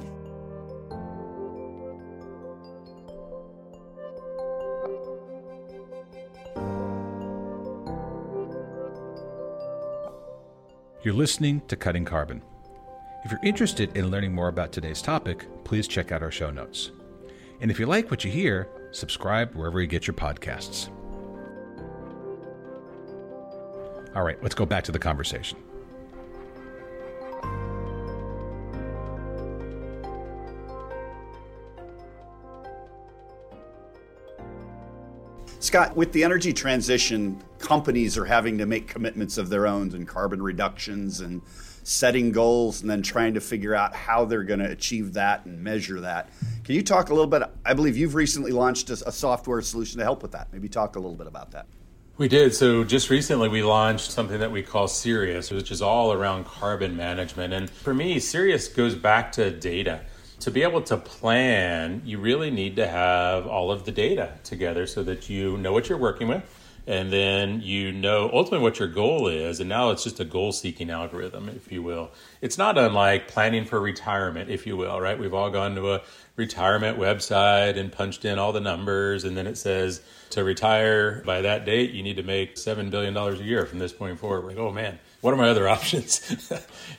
You're 11.02 11.14
listening 11.14 11.62
to 11.68 11.76
Cutting 11.76 12.04
Carbon. 12.04 12.42
If 13.24 13.30
you're 13.30 13.40
interested 13.44 13.96
in 13.96 14.10
learning 14.10 14.34
more 14.34 14.48
about 14.48 14.72
today's 14.72 15.02
topic, 15.02 15.46
please 15.62 15.86
check 15.86 16.10
out 16.10 16.22
our 16.22 16.32
show 16.32 16.50
notes. 16.50 16.90
And 17.60 17.70
if 17.70 17.80
you 17.80 17.86
like 17.86 18.10
what 18.10 18.24
you 18.24 18.30
hear, 18.30 18.68
subscribe 18.90 19.54
wherever 19.54 19.80
you 19.80 19.86
get 19.86 20.06
your 20.06 20.14
podcasts. 20.14 20.90
All 24.14 24.22
right, 24.22 24.42
let's 24.42 24.54
go 24.54 24.64
back 24.64 24.84
to 24.84 24.92
the 24.92 24.98
conversation. 24.98 25.58
Scott, 35.76 35.94
with 35.94 36.12
the 36.12 36.24
energy 36.24 36.54
transition, 36.54 37.38
companies 37.58 38.16
are 38.16 38.24
having 38.24 38.56
to 38.56 38.64
make 38.64 38.88
commitments 38.88 39.36
of 39.36 39.50
their 39.50 39.66
own 39.66 39.92
and 39.92 40.08
carbon 40.08 40.40
reductions 40.40 41.20
and 41.20 41.42
setting 41.82 42.32
goals 42.32 42.80
and 42.80 42.88
then 42.88 43.02
trying 43.02 43.34
to 43.34 43.42
figure 43.42 43.74
out 43.74 43.94
how 43.94 44.24
they're 44.24 44.42
going 44.42 44.58
to 44.58 44.70
achieve 44.70 45.12
that 45.12 45.44
and 45.44 45.62
measure 45.62 46.00
that. 46.00 46.30
Can 46.64 46.76
you 46.76 46.82
talk 46.82 47.10
a 47.10 47.12
little 47.12 47.26
bit? 47.26 47.42
I 47.62 47.74
believe 47.74 47.94
you've 47.94 48.14
recently 48.14 48.52
launched 48.52 48.88
a, 48.88 48.94
a 49.06 49.12
software 49.12 49.60
solution 49.60 49.98
to 49.98 50.04
help 50.04 50.22
with 50.22 50.32
that. 50.32 50.50
Maybe 50.50 50.66
talk 50.66 50.96
a 50.96 50.98
little 50.98 51.14
bit 51.14 51.26
about 51.26 51.50
that. 51.50 51.66
We 52.16 52.26
did. 52.26 52.54
So 52.54 52.82
just 52.82 53.10
recently 53.10 53.50
we 53.50 53.62
launched 53.62 54.10
something 54.10 54.40
that 54.40 54.50
we 54.50 54.62
call 54.62 54.86
CERius, 54.86 55.54
which 55.54 55.70
is 55.70 55.82
all 55.82 56.10
around 56.10 56.46
carbon 56.46 56.96
management. 56.96 57.52
And 57.52 57.68
for 57.68 57.92
me, 57.92 58.16
CERius 58.16 58.74
goes 58.74 58.94
back 58.94 59.30
to 59.32 59.50
data. 59.50 60.00
To 60.40 60.50
be 60.50 60.62
able 60.62 60.82
to 60.82 60.96
plan, 60.96 62.02
you 62.04 62.18
really 62.18 62.50
need 62.50 62.76
to 62.76 62.86
have 62.86 63.46
all 63.46 63.70
of 63.70 63.84
the 63.84 63.92
data 63.92 64.34
together 64.44 64.86
so 64.86 65.02
that 65.02 65.28
you 65.28 65.56
know 65.56 65.72
what 65.72 65.88
you're 65.88 65.98
working 65.98 66.28
with 66.28 66.44
and 66.86 67.12
then 67.12 67.60
you 67.62 67.90
know 67.90 68.30
ultimately 68.32 68.62
what 68.62 68.78
your 68.78 68.88
goal 68.88 69.26
is 69.26 69.58
and 69.58 69.68
now 69.68 69.90
it's 69.90 70.04
just 70.04 70.20
a 70.20 70.24
goal 70.24 70.52
seeking 70.52 70.90
algorithm 70.90 71.48
if 71.48 71.72
you 71.72 71.82
will. 71.82 72.10
It's 72.40 72.56
not 72.56 72.78
unlike 72.78 73.28
planning 73.28 73.64
for 73.64 73.80
retirement 73.80 74.50
if 74.50 74.66
you 74.66 74.76
will 74.76 75.00
right? 75.00 75.18
We've 75.18 75.34
all 75.34 75.50
gone 75.50 75.74
to 75.74 75.94
a 75.94 76.02
retirement 76.36 76.98
website 76.98 77.76
and 77.76 77.90
punched 77.90 78.24
in 78.24 78.38
all 78.38 78.52
the 78.52 78.60
numbers 78.60 79.24
and 79.24 79.36
then 79.36 79.46
it 79.46 79.58
says 79.58 80.00
to 80.30 80.44
retire 80.44 81.22
by 81.24 81.40
that 81.42 81.64
date 81.64 81.90
you 81.90 82.02
need 82.02 82.16
to 82.16 82.22
make 82.22 82.54
$7 82.54 82.90
billion 82.90 83.16
a 83.16 83.34
year 83.36 83.66
from 83.66 83.78
this 83.80 83.92
point 83.92 84.18
forward. 84.18 84.44
Like 84.44 84.58
oh 84.58 84.70
man 84.70 84.98
what 85.26 85.34
are 85.34 85.36
my 85.36 85.48
other 85.50 85.68
options 85.76 86.50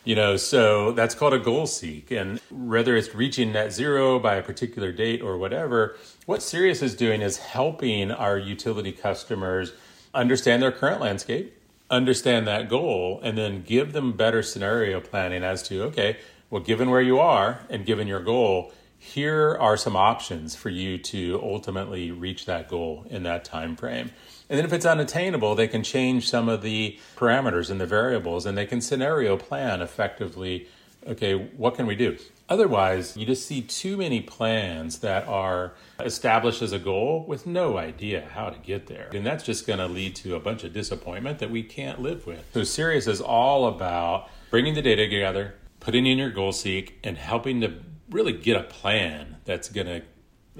you 0.04 0.16
know 0.16 0.38
so 0.38 0.92
that's 0.92 1.16
called 1.16 1.34
a 1.34 1.40
goal 1.40 1.66
seek 1.66 2.12
and 2.12 2.40
whether 2.52 2.96
it's 2.96 3.16
reaching 3.16 3.52
net 3.52 3.74
zero 3.74 4.20
by 4.20 4.36
a 4.36 4.44
particular 4.44 4.92
date 4.92 5.22
or 5.22 5.38
whatever 5.38 5.96
what 6.28 6.42
CERius 6.42 6.84
is 6.84 6.94
doing 6.94 7.22
is 7.22 7.38
helping 7.38 8.12
our 8.12 8.38
utility 8.38 8.92
customers 8.92 9.72
understand 10.14 10.62
their 10.62 10.72
current 10.72 11.00
landscape, 11.00 11.58
understand 11.90 12.48
that 12.48 12.68
goal, 12.68 13.22
and 13.24 13.38
then 13.38 13.62
give 13.62 13.94
them 13.94 14.12
better 14.14 14.44
scenario 14.44 15.00
planning 15.00 15.44
as 15.44 15.64
to, 15.64 15.84
okay, 15.84 16.18
well, 16.50 16.62
given 16.62 16.90
where 16.90 17.02
you 17.02 17.20
are 17.20 17.62
and 17.70 17.86
given 17.86 18.08
your 18.08 18.22
goal, 18.22 18.74
here 18.98 19.56
are 19.60 19.78
some 19.78 19.96
options 19.96 20.56
for 20.56 20.70
you 20.70 20.98
to 20.98 21.40
ultimately 21.44 22.12
reach 22.12 22.46
that 22.46 22.68
goal 22.68 23.06
in 23.10 23.24
that 23.24 23.46
time 23.46 23.76
frame. 23.76 24.12
And 24.50 24.58
then 24.58 24.66
if 24.66 24.74
it's 24.74 24.86
unattainable, 24.86 25.56
they 25.56 25.68
can 25.68 25.84
change 25.84 26.30
some 26.30 26.48
of 26.48 26.62
the 26.62 27.00
parameters 27.16 27.70
and 27.70 27.82
the 27.82 27.86
variables 27.86 28.46
and 28.46 28.58
they 28.58 28.66
can 28.66 28.80
scenario 28.82 29.38
plan 29.38 29.82
effectively. 29.82 30.68
Okay, 31.06 31.36
what 31.36 31.76
can 31.76 31.86
we 31.86 31.96
do? 31.96 32.18
Otherwise, 32.50 33.18
you 33.18 33.26
just 33.26 33.46
see 33.46 33.62
too 33.62 33.98
many 33.98 34.22
plans 34.22 35.00
that 35.00 35.28
are 35.28 35.74
established 36.00 36.62
as 36.62 36.72
a 36.72 36.80
goal 36.80 37.26
with 37.28 37.46
no 37.46 37.78
idea 37.78 38.28
how 38.34 38.50
to 38.50 38.58
get 38.60 38.88
there. 38.88 39.10
And 39.14 39.26
that's 39.26 39.44
just 39.44 39.68
going 39.68 39.80
to 39.80 39.88
lead 39.88 40.16
to 40.18 40.36
a 40.36 40.40
bunch 40.40 40.64
of 40.64 40.72
disappointment 40.72 41.40
that 41.40 41.52
we 41.52 41.62
can't 41.62 42.02
live 42.02 42.26
with. 42.26 42.46
So, 42.54 42.62
CERius 42.62 43.08
is 43.08 43.20
all 43.20 43.68
about 43.68 44.30
bringing 44.50 44.76
the 44.76 44.82
data 44.82 45.04
together, 45.04 45.56
putting 45.82 46.06
in 46.06 46.18
your 46.18 46.30
goal 46.30 46.54
seek, 46.54 46.98
and 47.04 47.18
helping 47.18 47.60
to 47.62 47.74
really 48.10 48.34
get 48.34 48.56
a 48.56 48.64
plan 48.64 49.38
that's 49.44 49.68
going 49.68 49.88
to 49.88 50.02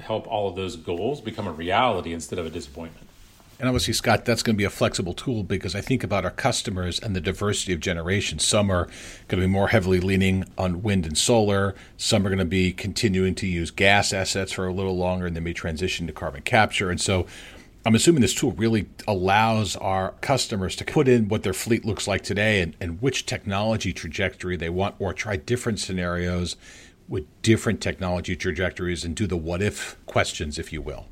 help 0.02 0.28
all 0.28 0.50
of 0.50 0.56
those 0.56 0.76
goals 0.76 1.22
become 1.22 1.48
a 1.48 1.52
reality 1.52 2.14
instead 2.14 2.38
of 2.38 2.46
a 2.46 2.50
disappointment. 2.50 3.07
And 3.60 3.68
obviously, 3.68 3.94
Scott, 3.94 4.24
that's 4.24 4.44
going 4.44 4.56
to 4.56 4.58
be 4.58 4.66
a 4.66 4.70
flexible 4.70 5.14
tool 5.14 5.44
because 5.44 5.74
I 5.74 5.82
think 5.82 6.04
about 6.04 6.24
our 6.24 6.32
customers 6.32 7.00
and 7.00 7.16
the 7.16 7.22
diversity 7.22 7.74
of 7.74 7.80
generations. 7.80 8.46
Some 8.46 8.70
are 8.70 8.86
going 9.28 9.42
to 9.42 9.48
be 9.48 9.52
more 9.52 9.70
heavily 9.70 10.00
leaning 10.00 10.46
on 10.60 10.84
wind 10.84 11.08
and 11.08 11.18
solar. 11.18 11.74
Some 11.98 12.26
are 12.26 12.30
going 12.30 12.38
to 12.38 12.46
be 12.46 12.72
continuing 12.72 13.34
to 13.36 13.48
use 13.48 13.72
gas 13.72 14.14
assets 14.14 14.52
for 14.52 14.68
a 14.68 14.74
little 14.74 14.96
longer 14.96 15.26
and 15.26 15.36
then 15.36 15.44
may 15.44 15.54
transition 15.54 16.06
to 16.06 16.14
carbon 16.14 16.44
capture. 16.44 16.92
And 16.92 17.02
so 17.02 17.26
I'm 17.84 17.96
assuming 17.96 18.22
this 18.22 18.36
tool 18.36 18.52
really 18.52 18.90
allows 19.08 19.76
our 19.78 20.12
customers 20.22 20.76
to 20.76 20.86
put 20.86 21.08
in 21.08 21.28
what 21.28 21.42
their 21.42 21.54
fleet 21.54 21.84
looks 21.84 22.08
like 22.08 22.22
today 22.22 22.62
and, 22.62 22.76
and 22.80 23.02
which 23.02 23.26
technology 23.26 23.92
trajectory 23.92 24.56
they 24.56 24.70
want 24.70 24.94
or 25.00 25.14
try 25.14 25.36
different 25.36 25.80
scenarios 25.80 26.58
with 27.08 27.26
different 27.42 27.82
technology 27.82 28.36
trajectories 28.36 29.04
and 29.04 29.16
do 29.16 29.26
the 29.26 29.38
what 29.38 29.64
if 29.64 29.98
questions, 30.06 30.60
if 30.60 30.72
you 30.72 30.82
will 30.82 31.08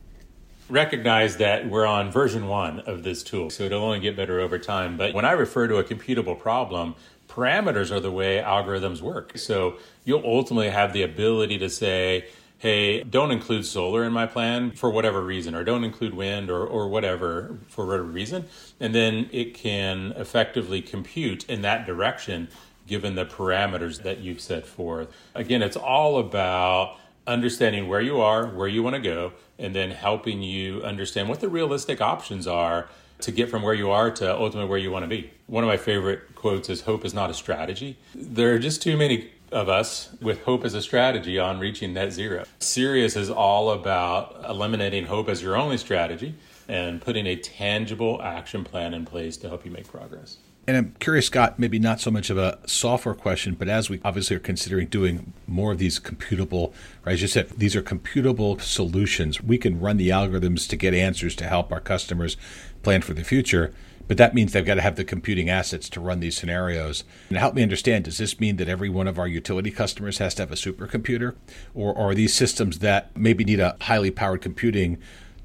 recognize 0.69 1.37
that 1.37 1.69
we're 1.69 1.85
on 1.85 2.11
version 2.11 2.47
one 2.47 2.79
of 2.81 3.03
this 3.03 3.23
tool, 3.23 3.49
so 3.49 3.63
it'll 3.63 3.83
only 3.83 3.99
get 3.99 4.15
better 4.15 4.39
over 4.39 4.57
time. 4.57 4.97
But 4.97 5.13
when 5.13 5.25
I 5.25 5.31
refer 5.31 5.67
to 5.67 5.77
a 5.77 5.83
computable 5.83 6.37
problem, 6.39 6.95
parameters 7.27 7.91
are 7.91 7.99
the 7.99 8.11
way 8.11 8.41
algorithms 8.43 9.01
work. 9.01 9.37
So 9.37 9.77
you'll 10.03 10.25
ultimately 10.25 10.69
have 10.69 10.93
the 10.93 11.03
ability 11.03 11.57
to 11.59 11.69
say, 11.69 12.27
hey, 12.57 13.03
don't 13.03 13.31
include 13.31 13.65
solar 13.65 14.03
in 14.03 14.13
my 14.13 14.25
plan 14.25 14.71
for 14.71 14.89
whatever 14.89 15.21
reason, 15.21 15.53
or 15.53 15.63
don't 15.63 15.83
include 15.83 16.13
wind 16.13 16.49
or, 16.49 16.65
or 16.65 16.87
whatever 16.87 17.57
for 17.67 17.85
whatever 17.85 18.03
reason. 18.03 18.45
And 18.79 18.95
then 18.95 19.29
it 19.31 19.53
can 19.53 20.13
effectively 20.13 20.81
compute 20.81 21.47
in 21.49 21.61
that 21.61 21.85
direction 21.85 22.47
given 22.87 23.15
the 23.15 23.25
parameters 23.25 24.03
that 24.03 24.19
you've 24.19 24.39
set 24.39 24.65
forth. 24.65 25.13
Again, 25.33 25.61
it's 25.61 25.77
all 25.77 26.19
about 26.19 26.97
understanding 27.27 27.87
where 27.87 28.01
you 28.01 28.21
are, 28.21 28.47
where 28.47 28.67
you 28.67 28.83
want 28.83 28.95
to 28.95 29.01
go, 29.01 29.33
and 29.57 29.73
then 29.73 29.91
helping 29.91 30.41
you 30.41 30.81
understand 30.83 31.29
what 31.29 31.39
the 31.39 31.49
realistic 31.49 32.01
options 32.01 32.47
are 32.47 32.87
to 33.21 33.31
get 33.31 33.49
from 33.49 33.61
where 33.61 33.73
you 33.73 33.89
are 33.89 34.11
to 34.11 34.35
ultimately 34.35 34.69
where 34.69 34.77
you 34.77 34.91
want 34.91 35.03
to 35.03 35.09
be. 35.09 35.31
One 35.47 35.63
of 35.63 35.67
my 35.67 35.77
favorite 35.77 36.35
quotes 36.35 36.69
is 36.69 36.81
Hope 36.81 37.05
is 37.05 37.13
not 37.13 37.29
a 37.29 37.33
strategy. 37.33 37.97
There 38.13 38.53
are 38.53 38.59
just 38.59 38.81
too 38.81 38.97
many 38.97 39.31
of 39.51 39.69
us 39.69 40.09
with 40.21 40.43
hope 40.43 40.65
as 40.65 40.73
a 40.73 40.81
strategy 40.81 41.39
on 41.39 41.59
reaching 41.59 41.93
net 41.93 42.11
zero. 42.11 42.43
CERius 42.59 43.15
is 43.15 43.29
all 43.29 43.71
about 43.71 44.43
eliminating 44.47 45.05
hope 45.05 45.29
as 45.29 45.41
your 45.41 45.55
only 45.55 45.77
strategy 45.77 46.35
and 46.67 47.01
putting 47.01 47.25
a 47.27 47.35
tangible 47.35 48.21
action 48.21 48.63
plan 48.63 48.93
in 48.93 49.05
place 49.05 49.37
to 49.37 49.47
help 49.47 49.65
you 49.65 49.71
make 49.71 49.87
progress. 49.87 50.37
And 50.67 50.77
I'm 50.77 50.95
curious, 50.99 51.27
Scott, 51.27 51.59
maybe 51.59 51.77
not 51.77 51.99
so 51.99 52.09
much 52.09 52.31
of 52.31 52.39
a 52.39 52.57
software 52.65 53.13
question, 53.13 53.53
but 53.53 53.69
as 53.69 53.87
we 53.87 54.01
obviously 54.03 54.35
are 54.35 54.39
considering 54.39 54.87
doing 54.87 55.33
more 55.45 55.71
of 55.71 55.77
these 55.77 55.99
computable, 55.99 56.73
right, 57.05 57.13
as 57.13 57.21
you 57.21 57.27
said, 57.27 57.49
these 57.51 57.75
are 57.75 57.83
computable 57.83 58.59
solutions. 58.59 59.43
We 59.43 59.59
can 59.59 59.79
run 59.79 59.97
the 59.97 60.09
algorithms 60.09 60.67
to 60.69 60.75
get 60.75 60.95
answers 60.95 61.35
to 61.35 61.47
help 61.47 61.71
our 61.71 61.79
customers 61.79 62.35
plan 62.81 63.01
for 63.01 63.13
the 63.13 63.23
future. 63.23 63.73
But 64.07 64.17
that 64.17 64.33
means 64.33 64.53
they've 64.53 64.65
got 64.65 64.75
to 64.75 64.81
have 64.81 64.95
the 64.95 65.03
computing 65.03 65.49
assets 65.49 65.89
to 65.89 65.99
run 65.99 66.19
these 66.19 66.37
scenarios. 66.37 67.03
And 67.29 67.37
help 67.37 67.55
me 67.55 67.63
understand, 67.63 68.05
does 68.05 68.17
this 68.17 68.39
mean 68.39 68.57
that 68.57 68.69
every 68.69 68.89
one 68.89 69.07
of 69.07 69.19
our 69.19 69.27
utility 69.27 69.71
customers 69.71 70.17
has 70.19 70.35
to 70.35 70.43
have 70.43 70.51
a 70.51 70.55
supercomputer? 70.55 71.35
Or, 71.73 71.93
or 71.93 72.11
are 72.11 72.15
these 72.15 72.33
systems 72.33 72.79
that 72.79 73.15
maybe 73.15 73.43
need 73.43 73.59
a 73.59 73.77
highly 73.81 74.11
powered 74.11 74.41
computing 74.41 74.97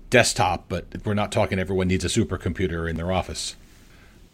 desktop, 0.09 0.65
but 0.69 0.87
we're 1.05 1.15
not 1.15 1.33
talking 1.33 1.59
everyone 1.59 1.89
needs 1.89 2.05
a 2.05 2.09
supercomputer 2.09 2.89
in 2.89 2.97
their 2.97 3.13
office? 3.13 3.57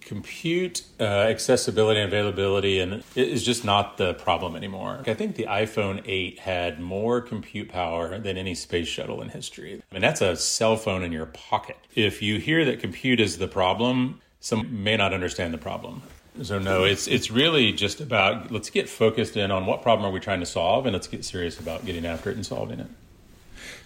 Compute 0.06 0.84
uh, 1.00 1.02
accessibility 1.02 2.00
and 2.00 2.08
availability 2.08 2.78
and 2.78 2.92
it 3.16 3.28
is 3.28 3.42
just 3.42 3.64
not 3.64 3.98
the 3.98 4.14
problem 4.14 4.54
anymore. 4.54 5.02
I 5.04 5.14
think 5.14 5.34
the 5.34 5.46
iPhone 5.46 6.00
8 6.06 6.38
had 6.38 6.80
more 6.80 7.20
compute 7.20 7.68
power 7.68 8.16
than 8.16 8.36
any 8.38 8.54
space 8.54 8.86
shuttle 8.86 9.20
in 9.20 9.30
history. 9.30 9.82
I 9.90 9.94
mean, 9.94 10.02
that's 10.02 10.20
a 10.20 10.36
cell 10.36 10.76
phone 10.76 11.02
in 11.02 11.10
your 11.10 11.26
pocket. 11.26 11.76
If 11.96 12.22
you 12.22 12.38
hear 12.38 12.64
that 12.66 12.78
compute 12.78 13.18
is 13.18 13.38
the 13.38 13.48
problem, 13.48 14.20
some 14.38 14.84
may 14.84 14.96
not 14.96 15.12
understand 15.12 15.52
the 15.52 15.58
problem. 15.58 16.02
So 16.40 16.58
no, 16.60 16.84
it's 16.84 17.08
it's 17.08 17.30
really 17.30 17.72
just 17.72 18.00
about 18.00 18.52
let's 18.52 18.70
get 18.70 18.88
focused 18.88 19.36
in 19.36 19.50
on 19.50 19.66
what 19.66 19.82
problem 19.82 20.08
are 20.08 20.12
we 20.12 20.20
trying 20.20 20.40
to 20.40 20.46
solve 20.46 20.86
and 20.86 20.92
let's 20.92 21.08
get 21.08 21.24
serious 21.24 21.58
about 21.58 21.84
getting 21.84 22.06
after 22.06 22.30
it 22.30 22.36
and 22.36 22.46
solving 22.46 22.78
it. 22.78 22.88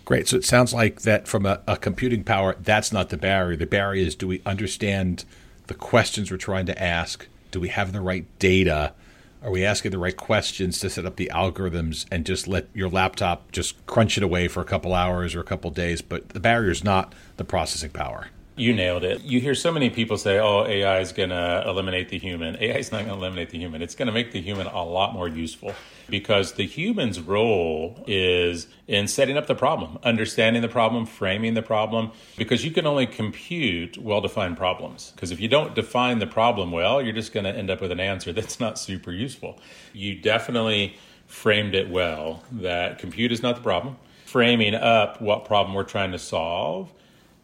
Great. 0.05 0.29
So 0.29 0.37
it 0.37 0.45
sounds 0.45 0.75
like 0.75 1.03
that 1.03 1.29
from 1.29 1.47
a, 1.47 1.61
a 1.69 1.77
computing 1.77 2.25
power, 2.25 2.57
that's 2.61 2.93
not 2.93 3.09
the 3.11 3.17
barrier. 3.17 3.57
The 3.57 3.67
barrier 3.67 4.05
is 4.05 4.17
do 4.17 4.27
we 4.27 4.43
understand 4.45 5.25
the 5.71 5.75
questions 5.75 6.33
we're 6.33 6.37
trying 6.37 6.67
to 6.67 6.83
ask? 6.83 7.29
Do 7.53 7.61
we 7.61 7.69
have 7.69 7.93
the 7.93 8.01
right 8.01 8.27
data? 8.41 8.93
Are 9.41 9.53
we 9.53 9.65
asking 9.65 9.93
the 9.93 10.01
right 10.01 10.17
questions 10.17 10.81
to 10.81 10.91
set 10.91 11.07
up 11.07 11.15
the 11.15 11.31
algorithms 11.33 12.07
and 12.11 12.27
just 12.27 12.49
let 12.49 12.67
your 12.75 12.89
laptop 12.89 13.53
just 13.53 13.87
crunch 13.87 14.17
it 14.19 14.25
away 14.25 14.49
for 14.49 14.61
a 14.61 14.65
couple 14.65 14.93
hours 14.93 15.33
or 15.37 15.41
a 15.41 15.45
couple 15.45 15.71
days? 15.71 16.03
But 16.03 16.31
the 16.31 16.41
barrier 16.41 16.73
is 16.73 16.83
not 16.83 17.15
the 17.37 17.45
processing 17.45 17.91
power. 17.91 18.27
You 18.57 18.75
nailed 18.75 19.05
it. 19.05 19.23
You 19.23 19.41
hear 19.41 19.55
so 19.55 19.71
many 19.71 19.91
people 19.91 20.19
say, 20.19 20.41
oh, 20.41 20.67
AI 20.67 20.99
is 20.99 21.13
going 21.13 21.31
to 21.31 21.63
eliminate 21.65 22.09
the 22.09 22.19
human. 22.19 22.57
AI 22.61 22.79
is 22.79 22.91
not 22.91 23.07
going 23.07 23.13
to 23.13 23.25
eliminate 23.25 23.51
the 23.51 23.59
human. 23.59 23.81
It's 23.81 23.95
going 23.95 24.07
to 24.07 24.13
make 24.13 24.33
the 24.33 24.41
human 24.41 24.67
a 24.67 24.85
lot 24.85 25.15
more 25.15 25.29
useful 25.29 25.73
because 26.11 26.55
the 26.55 26.67
human's 26.67 27.21
role 27.21 28.03
is 28.07 28.67
in 28.87 29.07
setting 29.07 29.37
up 29.37 29.47
the 29.47 29.55
problem, 29.55 29.99
understanding 30.03 30.63
the 30.63 30.69
problem, 30.69 31.07
framing 31.07 31.55
the 31.55 31.63
problem, 31.63 32.11
because 32.37 32.65
you 32.65 32.71
can 32.71 32.87
only 32.87 33.07
compute 33.07 33.97
well 33.99 34.21
defined 34.21 34.57
problems. 34.57 35.13
Because 35.15 35.31
if 35.31 35.41
you 35.41 35.49
don't 35.49 35.75
define 35.75 36.19
the 36.19 36.27
problem 36.27 36.73
well, 36.73 37.01
you're 37.01 37.13
just 37.13 37.33
going 37.33 37.45
to 37.45 37.57
end 37.57 37.71
up 37.71 37.81
with 37.81 37.93
an 37.93 38.01
answer 38.01 38.33
that's 38.33 38.61
not 38.61 38.79
super 38.79 39.13
useful. 39.13 39.59
You 39.93 40.21
definitely 40.21 40.97
framed 41.27 41.75
it 41.75 41.89
well 41.89 42.43
that 42.53 42.99
compute 42.99 43.31
is 43.31 43.43
not 43.43 43.57
the 43.57 43.63
problem, 43.63 43.97
framing 44.25 44.75
up 44.75 45.21
what 45.21 45.45
problem 45.45 45.75
we're 45.75 45.85
trying 45.85 46.13
to 46.13 46.19
solve 46.19 46.93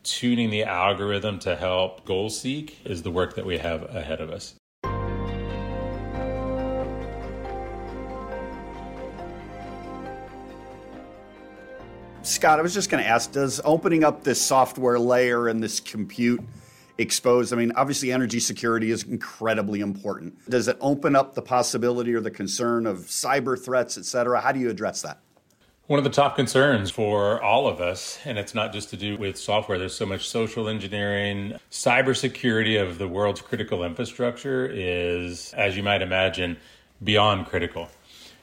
tuning 0.06 0.50
the 0.50 0.62
algorithm 0.62 1.38
to 1.40 1.56
help 1.56 2.04
goal 2.04 2.30
seek 2.30 2.78
is 2.84 3.02
the 3.02 3.10
work 3.10 3.34
that 3.34 3.44
we 3.44 3.58
have 3.58 3.82
ahead 3.94 4.20
of 4.20 4.30
us. 4.30 4.54
Scott, 12.36 12.58
I 12.58 12.62
was 12.62 12.74
just 12.74 12.90
going 12.90 13.02
to 13.02 13.08
ask 13.08 13.32
Does 13.32 13.62
opening 13.64 14.04
up 14.04 14.22
this 14.22 14.38
software 14.38 14.98
layer 14.98 15.48
and 15.48 15.62
this 15.62 15.80
compute 15.80 16.42
expose? 16.98 17.50
I 17.50 17.56
mean, 17.56 17.72
obviously, 17.76 18.12
energy 18.12 18.40
security 18.40 18.90
is 18.90 19.04
incredibly 19.04 19.80
important. 19.80 20.38
Does 20.50 20.68
it 20.68 20.76
open 20.82 21.16
up 21.16 21.34
the 21.34 21.40
possibility 21.40 22.14
or 22.14 22.20
the 22.20 22.30
concern 22.30 22.86
of 22.86 22.98
cyber 22.98 23.58
threats, 23.58 23.96
et 23.96 24.04
cetera? 24.04 24.42
How 24.42 24.52
do 24.52 24.60
you 24.60 24.68
address 24.68 25.00
that? 25.00 25.18
One 25.86 25.96
of 25.96 26.04
the 26.04 26.10
top 26.10 26.36
concerns 26.36 26.90
for 26.90 27.42
all 27.42 27.66
of 27.66 27.80
us, 27.80 28.18
and 28.26 28.36
it's 28.36 28.54
not 28.54 28.70
just 28.70 28.90
to 28.90 28.98
do 28.98 29.16
with 29.16 29.38
software, 29.38 29.78
there's 29.78 29.96
so 29.96 30.04
much 30.04 30.28
social 30.28 30.68
engineering. 30.68 31.54
Cybersecurity 31.70 32.78
of 32.78 32.98
the 32.98 33.08
world's 33.08 33.40
critical 33.40 33.82
infrastructure 33.82 34.66
is, 34.70 35.54
as 35.54 35.74
you 35.74 35.82
might 35.82 36.02
imagine, 36.02 36.58
beyond 37.02 37.46
critical. 37.46 37.88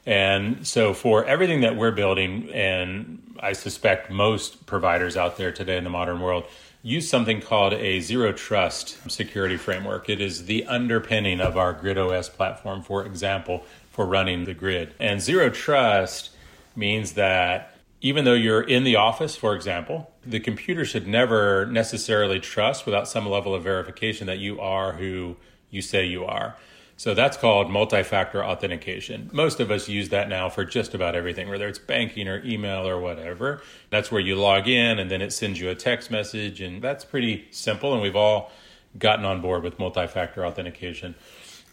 And 0.05 0.65
so, 0.67 0.93
for 0.93 1.23
everything 1.25 1.61
that 1.61 1.77
we're 1.77 1.91
building, 1.91 2.49
and 2.51 3.22
I 3.43 3.51
suspect 3.53 4.09
most 4.09 4.65
providers 4.65 5.17
out 5.17 5.37
there 5.37 5.51
today 5.51 5.77
in 5.77 5.83
the 5.83 5.89
modern 5.89 6.21
world, 6.21 6.45
use 6.81 7.09
something 7.09 7.41
called 7.41 7.73
a 7.73 7.99
zero 7.99 8.31
trust 8.31 9.11
security 9.11 9.57
framework. 9.57 10.09
It 10.09 10.21
is 10.21 10.45
the 10.45 10.65
underpinning 10.65 11.41
of 11.41 11.57
our 11.57 11.73
Grid 11.73 11.97
OS 11.97 12.29
platform, 12.29 12.81
for 12.81 13.05
example, 13.05 13.63
for 13.91 14.05
running 14.05 14.45
the 14.45 14.53
grid. 14.53 14.93
And 14.97 15.21
zero 15.21 15.49
trust 15.49 16.31
means 16.75 17.13
that 17.13 17.75
even 18.01 18.25
though 18.25 18.33
you're 18.33 18.61
in 18.61 18.85
the 18.85 18.95
office, 18.95 19.35
for 19.35 19.55
example, 19.55 20.11
the 20.25 20.39
computer 20.39 20.85
should 20.85 21.07
never 21.07 21.65
necessarily 21.65 22.39
trust 22.39 22.85
without 22.85 23.07
some 23.07 23.27
level 23.27 23.53
of 23.53 23.63
verification 23.63 24.27
that 24.27 24.39
you 24.39 24.59
are 24.59 24.93
who 24.93 25.35
you 25.69 25.81
say 25.81 26.05
you 26.05 26.23
are. 26.25 26.55
So 27.03 27.13
that's 27.13 27.35
called 27.35 27.69
multi 27.69 28.01
factor 28.01 28.45
authentication. 28.45 29.29
Most 29.33 29.59
of 29.59 29.71
us 29.71 29.89
use 29.89 30.07
that 30.07 30.29
now 30.29 30.47
for 30.47 30.63
just 30.63 30.93
about 30.93 31.15
everything, 31.17 31.49
whether 31.49 31.67
it's 31.67 31.77
banking 31.77 32.29
or 32.29 32.41
email 32.45 32.87
or 32.87 32.97
whatever. 32.97 33.61
That's 33.89 34.09
where 34.09 34.21
you 34.21 34.37
log 34.37 34.69
in 34.69 34.99
and 34.99 35.11
then 35.11 35.21
it 35.21 35.33
sends 35.33 35.59
you 35.59 35.69
a 35.69 35.75
text 35.75 36.09
message, 36.09 36.61
and 36.61 36.81
that's 36.81 37.03
pretty 37.03 37.49
simple. 37.51 37.91
And 37.91 38.01
we've 38.01 38.15
all 38.15 38.53
gotten 38.97 39.25
on 39.25 39.41
board 39.41 39.63
with 39.63 39.79
multi 39.79 40.07
factor 40.07 40.45
authentication. 40.45 41.15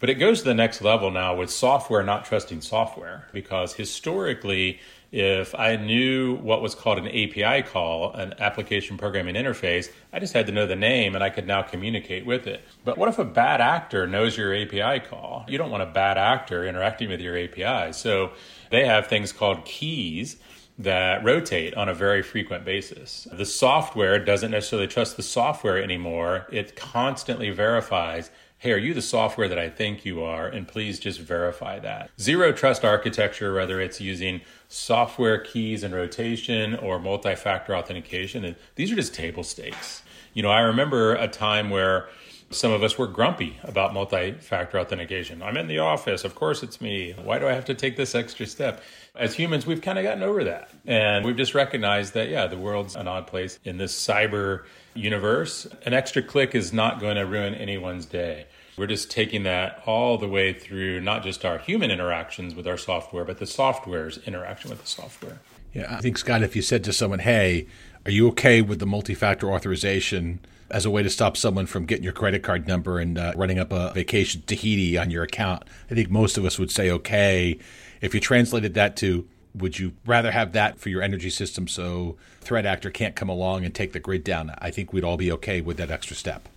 But 0.01 0.09
it 0.09 0.15
goes 0.15 0.39
to 0.39 0.45
the 0.49 0.53
next 0.53 0.81
level 0.81 1.11
now 1.11 1.33
with 1.33 1.49
software 1.49 2.03
not 2.03 2.25
trusting 2.25 2.59
software 2.59 3.29
because 3.31 3.75
historically, 3.75 4.81
if 5.11 5.53
I 5.55 5.75
knew 5.75 6.35
what 6.37 6.61
was 6.61 6.73
called 6.73 6.97
an 6.97 7.07
API 7.07 7.63
call, 7.63 8.13
an 8.13 8.33
application 8.39 8.97
programming 8.97 9.35
interface, 9.35 9.89
I 10.13 10.19
just 10.19 10.33
had 10.33 10.45
to 10.45 10.53
know 10.53 10.65
the 10.65 10.75
name 10.75 11.15
and 11.15 11.23
I 11.23 11.29
could 11.29 11.45
now 11.45 11.61
communicate 11.63 12.25
with 12.25 12.47
it. 12.47 12.63
But 12.85 12.97
what 12.97 13.09
if 13.09 13.19
a 13.19 13.25
bad 13.25 13.59
actor 13.59 14.07
knows 14.07 14.37
your 14.37 14.55
API 14.55 15.05
call? 15.05 15.45
You 15.49 15.57
don't 15.57 15.69
want 15.69 15.83
a 15.83 15.87
bad 15.87 16.17
actor 16.17 16.65
interacting 16.65 17.09
with 17.09 17.19
your 17.19 17.37
API. 17.37 17.91
So 17.91 18.31
they 18.69 18.85
have 18.85 19.07
things 19.07 19.33
called 19.33 19.65
keys 19.65 20.37
that 20.79 21.23
rotate 21.25 21.75
on 21.75 21.89
a 21.89 21.93
very 21.93 22.23
frequent 22.23 22.63
basis. 22.63 23.27
The 23.31 23.45
software 23.45 24.17
doesn't 24.23 24.51
necessarily 24.51 24.87
trust 24.87 25.17
the 25.17 25.23
software 25.23 25.81
anymore. 25.83 26.47
It 26.51 26.77
constantly 26.77 27.49
verifies 27.49 28.31
hey, 28.61 28.73
are 28.73 28.77
you 28.77 28.93
the 28.93 29.01
software 29.01 29.47
that 29.47 29.57
I 29.57 29.69
think 29.71 30.05
you 30.05 30.21
are? 30.21 30.45
And 30.45 30.67
please 30.67 30.99
just 30.99 31.19
verify 31.19 31.79
that. 31.79 32.11
Zero 32.19 32.51
trust 32.51 32.85
architecture, 32.85 33.55
whether 33.55 33.81
it's 33.81 33.99
using 33.99 34.41
software 34.67 35.39
keys 35.39 35.81
and 35.81 35.95
rotation 35.95 36.75
or 36.75 36.99
multi 36.99 37.33
factor 37.33 37.75
authentication, 37.75 38.55
these 38.75 38.91
are 38.91 38.95
just 38.95 39.15
table 39.15 39.43
stakes. 39.43 40.03
You 40.35 40.43
know, 40.43 40.51
I 40.51 40.59
remember 40.59 41.15
a 41.15 41.27
time 41.27 41.71
where 41.71 42.07
some 42.51 42.71
of 42.71 42.83
us 42.83 42.99
were 42.99 43.07
grumpy 43.07 43.57
about 43.63 43.95
multi 43.95 44.33
factor 44.33 44.77
authentication. 44.77 45.41
I'm 45.41 45.57
in 45.57 45.67
the 45.67 45.79
office. 45.79 46.23
Of 46.23 46.35
course, 46.35 46.61
it's 46.61 46.79
me. 46.79 47.13
Why 47.13 47.39
do 47.39 47.47
I 47.47 47.53
have 47.53 47.65
to 47.65 47.73
take 47.73 47.97
this 47.97 48.13
extra 48.13 48.45
step? 48.45 48.83
As 49.15 49.33
humans, 49.33 49.65
we've 49.65 49.81
kind 49.81 49.97
of 49.97 50.03
gotten 50.03 50.21
over 50.21 50.43
that. 50.43 50.69
And 50.85 51.25
we've 51.25 51.35
just 51.35 51.55
recognized 51.55 52.13
that, 52.13 52.29
yeah, 52.29 52.45
the 52.47 52.57
world's 52.57 52.95
an 52.95 53.07
odd 53.07 53.25
place 53.25 53.57
in 53.63 53.77
this 53.77 53.97
cyber 53.99 54.65
universe. 54.93 55.65
An 55.85 55.93
extra 55.93 56.21
click 56.21 56.53
is 56.53 56.73
not 56.73 56.99
going 56.99 57.15
to 57.15 57.25
ruin 57.25 57.55
anyone's 57.55 58.05
day. 58.05 58.45
We're 58.77 58.87
just 58.87 59.11
taking 59.11 59.43
that 59.43 59.83
all 59.85 60.17
the 60.17 60.27
way 60.27 60.53
through 60.53 61.01
not 61.01 61.23
just 61.23 61.43
our 61.45 61.57
human 61.57 61.91
interactions 61.91 62.55
with 62.55 62.67
our 62.67 62.77
software, 62.77 63.25
but 63.25 63.37
the 63.37 63.45
software's 63.45 64.17
interaction 64.19 64.69
with 64.69 64.81
the 64.81 64.87
software. 64.87 65.39
Yeah, 65.73 65.95
I 65.95 66.01
think, 66.01 66.17
Scott, 66.17 66.43
if 66.43 66.55
you 66.55 66.61
said 66.61 66.83
to 66.85 66.93
someone, 66.93 67.19
hey, 67.19 67.67
are 68.05 68.11
you 68.11 68.27
okay 68.29 68.61
with 68.61 68.79
the 68.79 68.85
multi 68.85 69.13
factor 69.13 69.51
authorization 69.51 70.39
as 70.69 70.85
a 70.85 70.89
way 70.89 71.03
to 71.03 71.09
stop 71.09 71.37
someone 71.37 71.65
from 71.65 71.85
getting 71.85 72.03
your 72.03 72.13
credit 72.13 72.43
card 72.43 72.67
number 72.67 72.99
and 72.99 73.17
uh, 73.17 73.33
running 73.35 73.59
up 73.59 73.71
a 73.71 73.91
vacation 73.93 74.43
Tahiti 74.47 74.97
on 74.97 75.11
your 75.11 75.23
account? 75.23 75.63
I 75.89 75.95
think 75.95 76.09
most 76.09 76.37
of 76.37 76.45
us 76.45 76.57
would 76.57 76.71
say, 76.71 76.89
okay. 76.91 77.59
If 78.01 78.15
you 78.15 78.19
translated 78.19 78.73
that 78.73 78.95
to, 78.97 79.27
would 79.53 79.77
you 79.77 79.93
rather 80.05 80.31
have 80.31 80.53
that 80.53 80.79
for 80.79 80.89
your 80.89 81.01
energy 81.01 81.29
system 81.29 81.67
so 81.67 82.17
threat 82.39 82.65
actor 82.65 82.89
can't 82.89 83.15
come 83.15 83.29
along 83.29 83.65
and 83.65 83.75
take 83.75 83.93
the 83.93 83.99
grid 83.99 84.23
down? 84.23 84.53
I 84.57 84.71
think 84.71 84.91
we'd 84.91 85.03
all 85.03 85.17
be 85.17 85.31
okay 85.33 85.61
with 85.61 85.77
that 85.77 85.91
extra 85.91 86.15
step. 86.15 86.49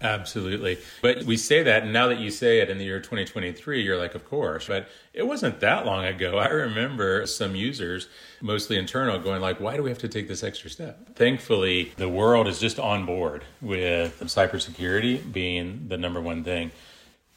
Absolutely. 0.00 0.78
But 1.02 1.24
we 1.24 1.36
say 1.36 1.62
that, 1.64 1.82
and 1.82 1.92
now 1.92 2.06
that 2.06 2.20
you 2.20 2.30
say 2.30 2.60
it 2.60 2.70
in 2.70 2.78
the 2.78 2.84
year 2.84 3.00
2023, 3.00 3.82
you're 3.82 3.98
like, 3.98 4.14
of 4.14 4.24
course. 4.24 4.68
But 4.68 4.88
it 5.12 5.26
wasn't 5.26 5.58
that 5.60 5.86
long 5.86 6.04
ago. 6.04 6.38
I 6.38 6.46
remember 6.48 7.26
some 7.26 7.56
users, 7.56 8.06
mostly 8.40 8.76
internal, 8.78 9.18
going 9.18 9.40
like, 9.40 9.58
why 9.58 9.76
do 9.76 9.82
we 9.82 9.90
have 9.90 9.98
to 9.98 10.08
take 10.08 10.28
this 10.28 10.44
extra 10.44 10.70
step? 10.70 11.16
Thankfully, 11.16 11.92
the 11.96 12.08
world 12.08 12.46
is 12.46 12.60
just 12.60 12.78
on 12.78 13.06
board 13.06 13.42
with 13.60 14.20
cybersecurity 14.20 15.32
being 15.32 15.86
the 15.88 15.96
number 15.98 16.20
one 16.20 16.44
thing. 16.44 16.70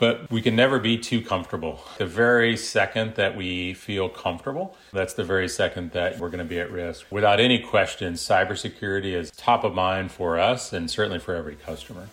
but 0.01 0.29
we 0.31 0.41
can 0.41 0.55
never 0.55 0.79
be 0.79 0.97
too 0.97 1.21
comfortable. 1.21 1.79
The 1.99 2.07
very 2.07 2.57
second 2.57 3.13
that 3.15 3.37
we 3.37 3.75
feel 3.75 4.09
comfortable, 4.09 4.75
that's 4.91 5.13
the 5.13 5.23
very 5.23 5.47
second 5.47 5.91
that 5.91 6.17
we're 6.17 6.29
going 6.29 6.39
to 6.39 6.43
be 6.43 6.59
at 6.59 6.71
risk. 6.71 7.05
Without 7.11 7.39
any 7.39 7.59
question, 7.59 8.13
cybersecurity 8.15 9.13
is 9.13 9.29
top 9.29 9.63
of 9.63 9.75
mind 9.75 10.11
for 10.11 10.39
us 10.39 10.73
and 10.73 10.89
certainly 10.89 11.19
for 11.19 11.35
every 11.35 11.55
customer. 11.55 12.07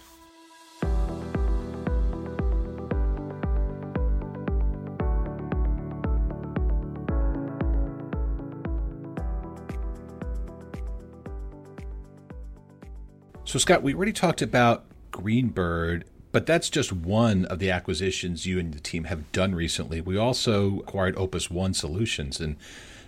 So, 13.49 13.59
Scott, 13.59 13.83
we 13.83 13.95
already 13.95 14.13
talked 14.13 14.43
about 14.43 14.85
Greenbird, 15.11 16.03
but 16.33 16.45
that's 16.45 16.69
just 16.69 16.93
one 16.93 17.47
of 17.47 17.61
the 17.61 17.71
acquisitions 17.71 18.45
you 18.45 18.59
and 18.59 18.75
the 18.75 18.79
team 18.79 19.05
have 19.05 19.33
done 19.33 19.55
recently. 19.55 20.03
We 20.03 20.19
also 20.19 20.81
acquired 20.81 21.17
Opus 21.17 21.51
One 21.51 21.73
Solutions. 21.73 22.43
And 22.43 22.57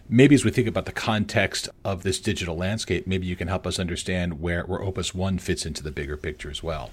maybe 0.08 0.34
as 0.34 0.42
we 0.42 0.50
think 0.50 0.66
about 0.66 0.86
the 0.86 0.92
context 0.92 1.68
of 1.84 2.04
this 2.04 2.18
digital 2.18 2.56
landscape, 2.56 3.06
maybe 3.06 3.26
you 3.26 3.36
can 3.36 3.48
help 3.48 3.66
us 3.66 3.78
understand 3.78 4.40
where, 4.40 4.62
where 4.62 4.80
Opus 4.80 5.14
One 5.14 5.36
fits 5.38 5.66
into 5.66 5.82
the 5.82 5.90
bigger 5.90 6.16
picture 6.16 6.48
as 6.48 6.62
well. 6.62 6.88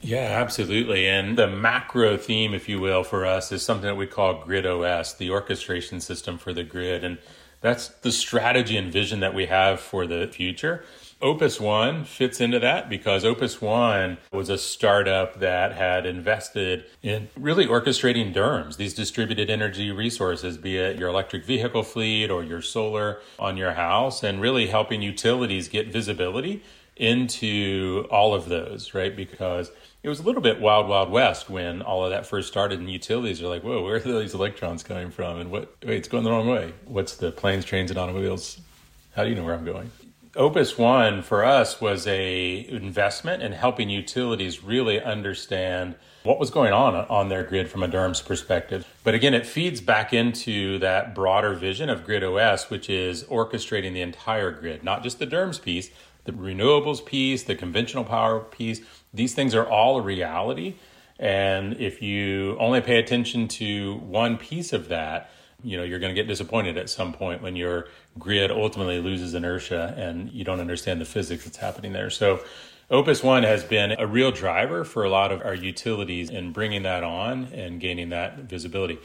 Yeah, 0.00 0.40
absolutely. 0.40 1.06
And 1.06 1.36
the 1.36 1.48
macro 1.48 2.16
theme, 2.16 2.54
if 2.54 2.66
you 2.66 2.80
will, 2.80 3.04
for 3.04 3.26
us 3.26 3.52
is 3.52 3.62
something 3.62 3.88
that 3.88 3.96
we 3.96 4.06
call 4.06 4.42
Grid 4.42 4.64
OS, 4.64 5.12
the 5.12 5.28
orchestration 5.28 6.00
system 6.00 6.38
for 6.38 6.54
the 6.54 6.64
grid. 6.64 7.04
And 7.04 7.18
that's 7.60 7.88
the 7.88 8.10
strategy 8.10 8.78
and 8.78 8.90
vision 8.90 9.20
that 9.20 9.34
we 9.34 9.44
have 9.44 9.80
for 9.80 10.06
the 10.06 10.28
future. 10.28 10.82
Opus 11.22 11.60
One 11.60 12.04
fits 12.04 12.40
into 12.40 12.58
that 12.60 12.88
because 12.88 13.26
Opus 13.26 13.60
One 13.60 14.16
was 14.32 14.48
a 14.48 14.56
startup 14.56 15.40
that 15.40 15.72
had 15.72 16.06
invested 16.06 16.86
in 17.02 17.28
really 17.36 17.66
orchestrating 17.66 18.32
DERMS, 18.32 18.78
these 18.78 18.94
distributed 18.94 19.50
energy 19.50 19.90
resources, 19.90 20.56
be 20.56 20.78
it 20.78 20.98
your 20.98 21.10
electric 21.10 21.44
vehicle 21.44 21.82
fleet 21.82 22.30
or 22.30 22.42
your 22.42 22.62
solar 22.62 23.20
on 23.38 23.58
your 23.58 23.72
house, 23.72 24.22
and 24.22 24.40
really 24.40 24.68
helping 24.68 25.02
utilities 25.02 25.68
get 25.68 25.88
visibility 25.88 26.62
into 26.96 28.06
all 28.10 28.34
of 28.34 28.48
those, 28.48 28.94
right? 28.94 29.14
Because 29.14 29.70
it 30.02 30.08
was 30.08 30.20
a 30.20 30.22
little 30.22 30.42
bit 30.42 30.58
wild, 30.58 30.88
wild 30.88 31.10
west 31.10 31.50
when 31.50 31.82
all 31.82 32.02
of 32.02 32.10
that 32.10 32.24
first 32.24 32.48
started, 32.48 32.78
and 32.78 32.90
utilities 32.90 33.42
are 33.42 33.48
like, 33.48 33.62
"Whoa, 33.62 33.82
where 33.82 33.96
are 33.96 34.00
these 34.00 34.32
electrons 34.32 34.82
coming 34.82 35.10
from?" 35.10 35.38
And 35.38 35.50
what? 35.50 35.74
Wait, 35.84 35.98
it's 35.98 36.08
going 36.08 36.24
the 36.24 36.30
wrong 36.30 36.48
way. 36.48 36.72
What's 36.86 37.16
the 37.16 37.30
planes, 37.30 37.66
trains, 37.66 37.90
and 37.90 37.98
automobiles? 37.98 38.58
How 39.14 39.24
do 39.24 39.28
you 39.28 39.34
know 39.34 39.44
where 39.44 39.54
I'm 39.54 39.66
going? 39.66 39.90
Opus 40.36 40.78
One 40.78 41.22
for 41.22 41.44
us 41.44 41.80
was 41.80 42.06
a 42.06 42.64
investment 42.68 43.42
in 43.42 43.50
helping 43.50 43.90
utilities 43.90 44.62
really 44.62 45.02
understand 45.02 45.96
what 46.22 46.38
was 46.38 46.50
going 46.50 46.72
on 46.72 46.94
on 46.94 47.28
their 47.28 47.42
grid 47.42 47.68
from 47.68 47.82
a 47.82 47.88
DERMS 47.88 48.24
perspective. 48.24 48.86
But 49.02 49.14
again, 49.14 49.34
it 49.34 49.44
feeds 49.44 49.80
back 49.80 50.12
into 50.12 50.78
that 50.78 51.16
broader 51.16 51.54
vision 51.54 51.90
of 51.90 52.04
Grid 52.04 52.22
OS, 52.22 52.70
which 52.70 52.88
is 52.88 53.24
orchestrating 53.24 53.92
the 53.92 54.02
entire 54.02 54.52
grid, 54.52 54.84
not 54.84 55.02
just 55.02 55.18
the 55.18 55.26
DERMS 55.26 55.60
piece, 55.60 55.90
the 56.24 56.32
renewables 56.32 57.04
piece, 57.04 57.42
the 57.42 57.56
conventional 57.56 58.04
power 58.04 58.38
piece. 58.38 58.82
These 59.12 59.34
things 59.34 59.52
are 59.52 59.68
all 59.68 59.98
a 59.98 60.02
reality. 60.02 60.76
And 61.18 61.76
if 61.80 62.02
you 62.02 62.56
only 62.60 62.80
pay 62.80 63.00
attention 63.00 63.48
to 63.48 63.96
one 63.96 64.38
piece 64.38 64.72
of 64.72 64.86
that, 64.88 65.28
you 65.62 65.76
know 65.76 65.82
you're 65.82 65.98
going 65.98 66.14
to 66.14 66.20
get 66.20 66.28
disappointed 66.28 66.76
at 66.76 66.90
some 66.90 67.12
point 67.12 67.42
when 67.42 67.56
your 67.56 67.88
grid 68.18 68.50
ultimately 68.50 69.00
loses 69.00 69.34
inertia 69.34 69.94
and 69.96 70.30
you 70.30 70.44
don't 70.44 70.60
understand 70.60 71.00
the 71.00 71.04
physics 71.04 71.44
that's 71.44 71.56
happening 71.56 71.92
there. 71.92 72.10
So 72.10 72.42
opus 72.90 73.22
one 73.22 73.42
has 73.42 73.64
been 73.64 73.92
a 73.92 74.06
real 74.06 74.30
driver 74.30 74.84
for 74.84 75.04
a 75.04 75.10
lot 75.10 75.32
of 75.32 75.42
our 75.42 75.54
utilities 75.54 76.30
in 76.30 76.52
bringing 76.52 76.82
that 76.82 77.04
on 77.04 77.44
and 77.52 77.80
gaining 77.80 78.10
that 78.10 78.38
visibility. 78.40 78.98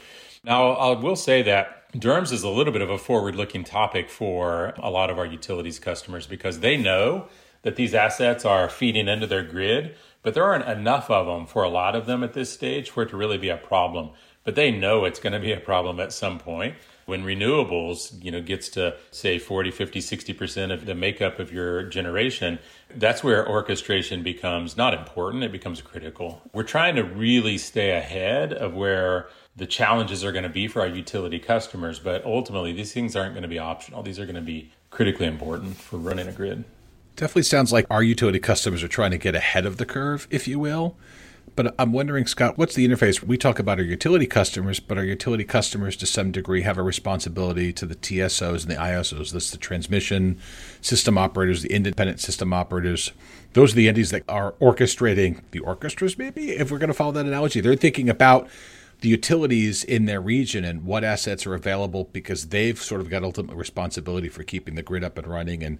Now 0.44 0.72
i 0.72 0.98
will 0.98 1.16
say 1.16 1.42
that 1.42 1.92
DERMS 1.98 2.30
is 2.30 2.42
a 2.42 2.48
little 2.48 2.72
bit 2.72 2.82
of 2.82 2.90
a 2.90 2.98
forward 2.98 3.34
looking 3.36 3.64
topic 3.64 4.10
for 4.10 4.74
a 4.76 4.90
lot 4.90 5.10
of 5.10 5.18
our 5.18 5.26
utilities 5.26 5.78
customers 5.78 6.26
because 6.26 6.60
they 6.60 6.76
know 6.76 7.28
that 7.62 7.76
these 7.76 7.94
assets 7.94 8.44
are 8.44 8.68
feeding 8.68 9.08
into 9.08 9.26
their 9.26 9.42
grid, 9.42 9.96
but 10.22 10.34
there 10.34 10.44
aren't 10.44 10.68
enough 10.68 11.10
of 11.10 11.26
them 11.26 11.46
for 11.46 11.62
a 11.62 11.68
lot 11.68 11.96
of 11.96 12.06
them 12.06 12.22
at 12.22 12.32
this 12.32 12.52
stage 12.52 12.90
for 12.90 13.02
it 13.02 13.08
to 13.08 13.16
really 13.16 13.38
be 13.38 13.48
a 13.48 13.56
problem 13.56 14.10
but 14.46 14.54
they 14.54 14.70
know 14.70 15.04
it's 15.04 15.18
going 15.18 15.32
to 15.34 15.40
be 15.40 15.52
a 15.52 15.60
problem 15.60 16.00
at 16.00 16.12
some 16.12 16.38
point. 16.38 16.76
When 17.04 17.24
renewables 17.24 18.24
you 18.24 18.30
know 18.30 18.40
gets 18.40 18.68
to 18.70 18.96
say 19.10 19.38
40 19.38 19.70
50 19.70 20.00
60% 20.00 20.72
of 20.72 20.86
the 20.86 20.94
makeup 20.94 21.38
of 21.38 21.52
your 21.52 21.82
generation 21.84 22.58
that's 22.96 23.22
where 23.22 23.48
orchestration 23.48 24.22
becomes 24.22 24.76
not 24.76 24.94
important 24.94 25.44
it 25.44 25.52
becomes 25.52 25.82
critical. 25.82 26.40
We're 26.52 26.64
trying 26.64 26.96
to 26.96 27.04
really 27.04 27.58
stay 27.58 27.90
ahead 27.90 28.52
of 28.52 28.74
where 28.74 29.28
the 29.54 29.66
challenges 29.66 30.24
are 30.24 30.32
going 30.32 30.44
to 30.44 30.48
be 30.48 30.66
for 30.66 30.80
our 30.80 30.88
utility 30.88 31.38
customers 31.38 31.98
but 31.98 32.24
ultimately 32.24 32.72
these 32.72 32.92
things 32.92 33.14
aren't 33.14 33.34
going 33.34 33.42
to 33.42 33.48
be 33.48 33.58
optional. 33.58 34.02
These 34.02 34.18
are 34.18 34.24
going 34.24 34.36
to 34.36 34.40
be 34.40 34.72
critically 34.90 35.26
important 35.26 35.76
for 35.76 35.98
running 35.98 36.26
a 36.26 36.32
grid. 36.32 36.64
Definitely 37.14 37.44
sounds 37.44 37.72
like 37.72 37.86
our 37.88 38.02
utility 38.02 38.40
customers 38.40 38.82
are 38.82 38.88
trying 38.88 39.12
to 39.12 39.18
get 39.18 39.34
ahead 39.34 39.64
of 39.64 39.76
the 39.76 39.86
curve 39.86 40.26
if 40.30 40.48
you 40.48 40.58
will 40.58 40.96
but 41.56 41.74
I'm 41.78 41.92
wondering, 41.92 42.26
Scott, 42.26 42.58
what's 42.58 42.74
the 42.74 42.86
interface? 42.86 43.22
We 43.22 43.38
talk 43.38 43.58
about 43.58 43.78
our 43.78 43.84
utility 43.84 44.26
customers, 44.26 44.78
but 44.78 44.98
our 44.98 45.04
utility 45.04 45.42
customers 45.42 45.96
to 45.96 46.06
some 46.06 46.30
degree 46.30 46.60
have 46.62 46.76
a 46.76 46.82
responsibility 46.82 47.72
to 47.72 47.86
the 47.86 47.94
TSOs 47.94 48.62
and 48.62 48.70
the 48.70 48.76
ISOs. 48.76 49.32
That's 49.32 49.50
the 49.50 49.56
transmission 49.56 50.38
system 50.82 51.16
operators, 51.16 51.62
the 51.62 51.72
independent 51.72 52.20
system 52.20 52.52
operators. 52.52 53.12
Those 53.54 53.72
are 53.72 53.76
the 53.76 53.88
entities 53.88 54.10
that 54.10 54.24
are 54.28 54.52
orchestrating 54.60 55.40
the 55.50 55.60
orchestras, 55.60 56.18
maybe, 56.18 56.50
if 56.50 56.70
we're 56.70 56.78
going 56.78 56.88
to 56.88 56.94
follow 56.94 57.12
that 57.12 57.24
analogy. 57.24 57.60
They're 57.62 57.74
thinking 57.74 58.10
about 58.10 58.48
the 59.00 59.08
utilities 59.08 59.82
in 59.82 60.04
their 60.04 60.20
region 60.20 60.62
and 60.62 60.84
what 60.84 61.04
assets 61.04 61.46
are 61.46 61.54
available 61.54 62.04
because 62.12 62.48
they've 62.48 62.80
sort 62.80 63.00
of 63.00 63.08
got 63.08 63.22
ultimate 63.22 63.56
responsibility 63.56 64.28
for 64.28 64.42
keeping 64.42 64.74
the 64.74 64.82
grid 64.82 65.02
up 65.02 65.16
and 65.16 65.26
running. 65.26 65.62
And 65.62 65.78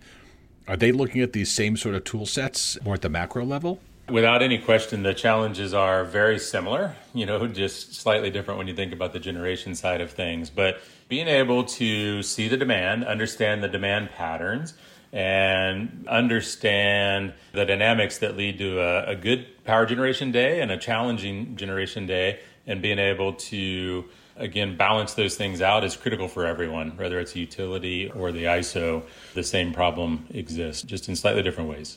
are 0.66 0.76
they 0.76 0.90
looking 0.90 1.20
at 1.20 1.34
these 1.34 1.50
same 1.50 1.76
sort 1.76 1.94
of 1.94 2.04
tool 2.04 2.24
sets 2.24 2.82
more 2.82 2.94
at 2.94 3.02
the 3.02 3.10
macro 3.10 3.44
level? 3.44 3.80
Without 4.08 4.40
any 4.40 4.58
question, 4.58 5.02
the 5.02 5.14
challenges 5.14 5.74
are 5.74 6.04
very 6.04 6.38
similar, 6.38 6.94
you 7.12 7.26
know, 7.26 7.46
just 7.62 7.94
slightly 7.94 8.30
different 8.30 8.58
when 8.58 8.68
you 8.68 8.74
think 8.74 8.92
about 8.92 9.12
the 9.12 9.18
generation 9.18 9.74
side 9.74 10.00
of 10.00 10.12
things. 10.12 10.48
But 10.48 10.80
being 11.08 11.26
able 11.26 11.64
to 11.64 12.22
see 12.22 12.48
the 12.48 12.56
demand, 12.56 13.04
understand 13.04 13.64
the 13.64 13.68
demand 13.68 14.10
patterns, 14.10 14.74
and 15.12 16.06
understand 16.08 17.32
the 17.52 17.64
dynamics 17.64 18.18
that 18.18 18.36
lead 18.36 18.58
to 18.58 18.80
a, 18.80 19.10
a 19.10 19.16
good 19.16 19.64
power 19.64 19.86
generation 19.86 20.30
day 20.30 20.60
and 20.60 20.70
a 20.70 20.76
challenging 20.76 21.56
generation 21.56 22.06
day, 22.06 22.40
and 22.66 22.82
being 22.82 22.98
able 22.98 23.32
to 23.32 24.04
again 24.36 24.76
balance 24.76 25.14
those 25.14 25.36
things 25.36 25.60
out 25.62 25.82
is 25.82 25.96
critical 25.96 26.28
for 26.28 26.44
everyone 26.44 26.94
whether 26.98 27.18
it's 27.18 27.34
a 27.34 27.38
utility 27.38 28.10
or 28.10 28.32
the 28.32 28.44
iso 28.44 29.02
the 29.32 29.42
same 29.42 29.72
problem 29.72 30.26
exists 30.28 30.82
just 30.82 31.08
in 31.08 31.16
slightly 31.16 31.42
different 31.42 31.70
ways 31.70 31.96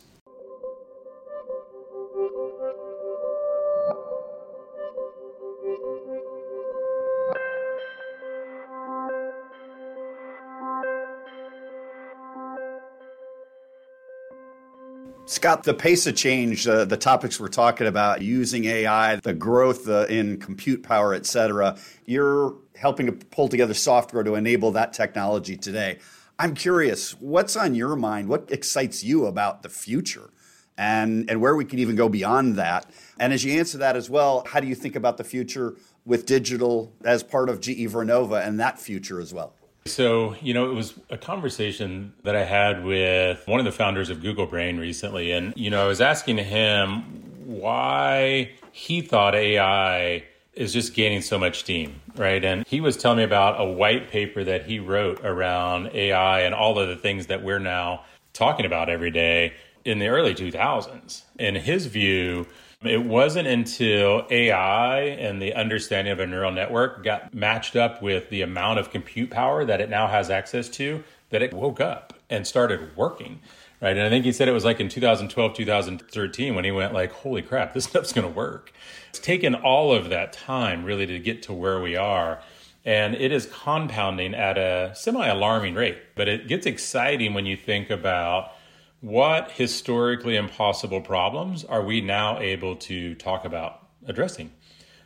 Scott, 15.29 15.61
the 15.61 15.75
pace 15.75 16.07
of 16.07 16.15
change, 16.15 16.67
uh, 16.67 16.85
the 16.85 16.97
topics 16.97 17.39
we're 17.39 17.49
talking 17.49 17.85
about, 17.85 18.23
using 18.23 18.65
AI, 18.65 19.17
the 19.17 19.31
growth 19.31 19.87
uh, 19.87 20.07
in 20.07 20.39
compute 20.39 20.81
power, 20.81 21.13
et 21.13 21.23
cetera, 21.27 21.77
you're 22.07 22.55
helping 22.75 23.05
to 23.05 23.11
pull 23.11 23.47
together 23.47 23.75
software 23.75 24.23
to 24.23 24.33
enable 24.33 24.71
that 24.71 24.91
technology 24.91 25.55
today. 25.55 25.99
I'm 26.39 26.55
curious, 26.55 27.11
what's 27.19 27.55
on 27.55 27.75
your 27.75 27.95
mind? 27.95 28.27
What 28.27 28.49
excites 28.49 29.03
you 29.03 29.27
about 29.27 29.61
the 29.61 29.69
future? 29.69 30.31
And, 30.79 31.29
and 31.29 31.39
where 31.39 31.55
we 31.55 31.63
can 31.63 31.77
even 31.77 31.95
go 31.95 32.09
beyond 32.09 32.55
that. 32.55 32.89
And 33.19 33.31
as 33.31 33.45
you 33.45 33.59
answer 33.59 33.77
that 33.77 33.95
as 33.95 34.09
well, 34.09 34.43
how 34.47 34.59
do 34.59 34.65
you 34.65 34.73
think 34.73 34.95
about 34.95 35.17
the 35.17 35.23
future 35.23 35.75
with 36.05 36.25
digital 36.25 36.91
as 37.03 37.21
part 37.21 37.49
of 37.49 37.59
GE 37.59 37.85
Vernova 37.85 38.43
and 38.43 38.59
that 38.59 38.79
future 38.79 39.19
as 39.19 39.31
well? 39.31 39.53
So, 39.85 40.35
you 40.41 40.53
know, 40.53 40.69
it 40.69 40.73
was 40.73 40.93
a 41.09 41.17
conversation 41.17 42.13
that 42.23 42.35
I 42.35 42.43
had 42.43 42.83
with 42.83 43.47
one 43.47 43.59
of 43.59 43.65
the 43.65 43.71
founders 43.71 44.09
of 44.09 44.21
Google 44.21 44.45
Brain 44.45 44.77
recently. 44.77 45.31
And, 45.31 45.53
you 45.55 45.69
know, 45.69 45.83
I 45.83 45.87
was 45.87 46.01
asking 46.01 46.37
him 46.37 47.01
why 47.45 48.51
he 48.71 49.01
thought 49.01 49.33
AI 49.35 50.23
is 50.53 50.73
just 50.73 50.93
gaining 50.93 51.21
so 51.21 51.39
much 51.39 51.59
steam, 51.59 52.01
right? 52.15 52.43
And 52.43 52.67
he 52.67 52.81
was 52.81 52.97
telling 52.97 53.17
me 53.17 53.23
about 53.23 53.59
a 53.59 53.65
white 53.65 54.09
paper 54.09 54.43
that 54.43 54.65
he 54.65 54.79
wrote 54.79 55.19
around 55.23 55.89
AI 55.93 56.41
and 56.41 56.53
all 56.53 56.77
of 56.77 56.87
the 56.87 56.95
things 56.95 57.27
that 57.27 57.43
we're 57.43 57.59
now 57.59 58.03
talking 58.33 58.65
about 58.65 58.89
every 58.89 59.11
day 59.11 59.53
in 59.85 59.99
the 59.99 60.07
early 60.07 60.35
2000s. 60.35 61.23
In 61.39 61.55
his 61.55 61.87
view, 61.87 62.45
it 62.83 63.03
wasn't 63.03 63.47
until 63.47 64.25
AI 64.29 65.01
and 65.01 65.41
the 65.41 65.53
understanding 65.53 66.13
of 66.13 66.19
a 66.19 66.27
neural 66.27 66.51
network 66.51 67.03
got 67.03 67.33
matched 67.33 67.75
up 67.75 68.01
with 68.01 68.29
the 68.29 68.41
amount 68.41 68.79
of 68.79 68.89
compute 68.91 69.29
power 69.29 69.65
that 69.65 69.81
it 69.81 69.89
now 69.89 70.07
has 70.07 70.29
access 70.29 70.69
to 70.69 71.03
that 71.29 71.41
it 71.41 71.53
woke 71.53 71.81
up 71.81 72.13
and 72.29 72.47
started 72.47 72.95
working 72.95 73.39
right? 73.81 73.95
And 73.95 74.01
I 74.05 74.09
think 74.09 74.25
he 74.25 74.31
said 74.31 74.47
it 74.47 74.53
was 74.53 74.65
like 74.65 74.79
in 74.79 74.89
2012, 74.89 75.53
2013 75.53 76.55
when 76.55 76.65
he 76.65 76.71
went 76.71 76.93
like, 76.93 77.11
holy 77.11 77.41
crap, 77.41 77.73
this 77.73 77.85
stuff's 77.89 78.13
going 78.13 78.27
to 78.27 78.33
work. 78.33 78.71
It's 79.09 79.19
taken 79.19 79.55
all 79.55 79.93
of 79.93 80.09
that 80.09 80.33
time 80.33 80.83
really 80.83 81.05
to 81.07 81.19
get 81.19 81.43
to 81.43 81.53
where 81.53 81.79
we 81.79 81.95
are. 81.95 82.39
And 82.85 83.15
it 83.15 83.31
is 83.31 83.45
compounding 83.45 84.33
at 84.33 84.57
a 84.57 84.93
semi 84.95 85.27
alarming 85.27 85.75
rate, 85.75 85.97
but 86.15 86.27
it 86.27 86.47
gets 86.47 86.65
exciting 86.65 87.33
when 87.33 87.45
you 87.45 87.57
think 87.57 87.89
about 87.89 88.53
what 89.01 89.51
historically 89.51 90.35
impossible 90.35 91.01
problems 91.01 91.63
are 91.63 91.83
we 91.83 92.01
now 92.01 92.39
able 92.39 92.75
to 92.75 93.15
talk 93.15 93.45
about 93.45 93.87
addressing. 94.05 94.51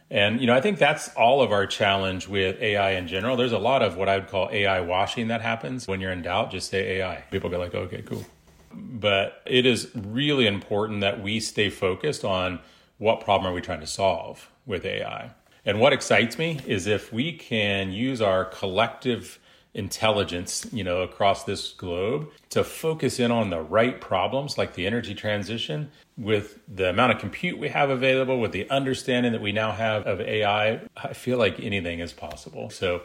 And 0.09 0.39
you 0.39 0.47
know, 0.47 0.53
I 0.53 0.61
think 0.61 0.77
that's 0.77 1.09
all 1.15 1.41
of 1.41 1.51
our 1.51 1.65
challenge 1.65 2.27
with 2.27 2.61
AI 2.61 2.91
in 2.91 3.07
general. 3.07 3.35
There's 3.35 3.51
a 3.51 3.59
lot 3.59 3.81
of 3.81 3.95
what 3.95 4.09
I 4.09 4.17
would 4.17 4.27
call 4.27 4.49
AI 4.51 4.79
washing 4.81 5.27
that 5.29 5.41
happens. 5.41 5.87
When 5.87 6.01
you're 6.01 6.11
in 6.11 6.21
doubt, 6.21 6.51
just 6.51 6.69
say 6.69 6.99
AI. 6.99 7.23
People 7.31 7.49
go 7.49 7.57
like, 7.57 7.73
"Okay, 7.73 8.01
cool." 8.03 8.25
But 8.71 9.41
it 9.45 9.65
is 9.65 9.89
really 9.95 10.47
important 10.47 11.01
that 11.01 11.21
we 11.21 11.39
stay 11.39 11.69
focused 11.69 12.23
on 12.23 12.59
what 12.97 13.21
problem 13.21 13.51
are 13.51 13.53
we 13.55 13.61
trying 13.61 13.79
to 13.81 13.87
solve 13.87 14.49
with 14.65 14.85
AI. 14.85 15.31
And 15.65 15.79
what 15.79 15.93
excites 15.93 16.37
me 16.37 16.59
is 16.65 16.87
if 16.87 17.13
we 17.13 17.33
can 17.33 17.91
use 17.91 18.21
our 18.21 18.45
collective 18.45 19.39
intelligence, 19.73 20.67
you 20.71 20.83
know, 20.83 21.01
across 21.01 21.43
this 21.43 21.71
globe 21.73 22.29
to 22.49 22.63
focus 22.63 23.19
in 23.19 23.31
on 23.31 23.49
the 23.49 23.61
right 23.61 23.99
problems 23.99 24.57
like 24.57 24.75
the 24.75 24.85
energy 24.85 25.15
transition 25.15 25.89
with 26.17 26.59
the 26.67 26.89
amount 26.89 27.11
of 27.11 27.19
compute 27.19 27.57
we 27.57 27.69
have 27.69 27.89
available, 27.89 28.39
with 28.39 28.51
the 28.51 28.69
understanding 28.69 29.31
that 29.31 29.41
we 29.41 29.51
now 29.51 29.71
have 29.71 30.05
of 30.05 30.21
AI, 30.21 30.81
I 30.95 31.13
feel 31.13 31.39
like 31.39 31.59
anything 31.59 31.99
is 31.99 32.13
possible. 32.13 32.69
So 32.69 33.01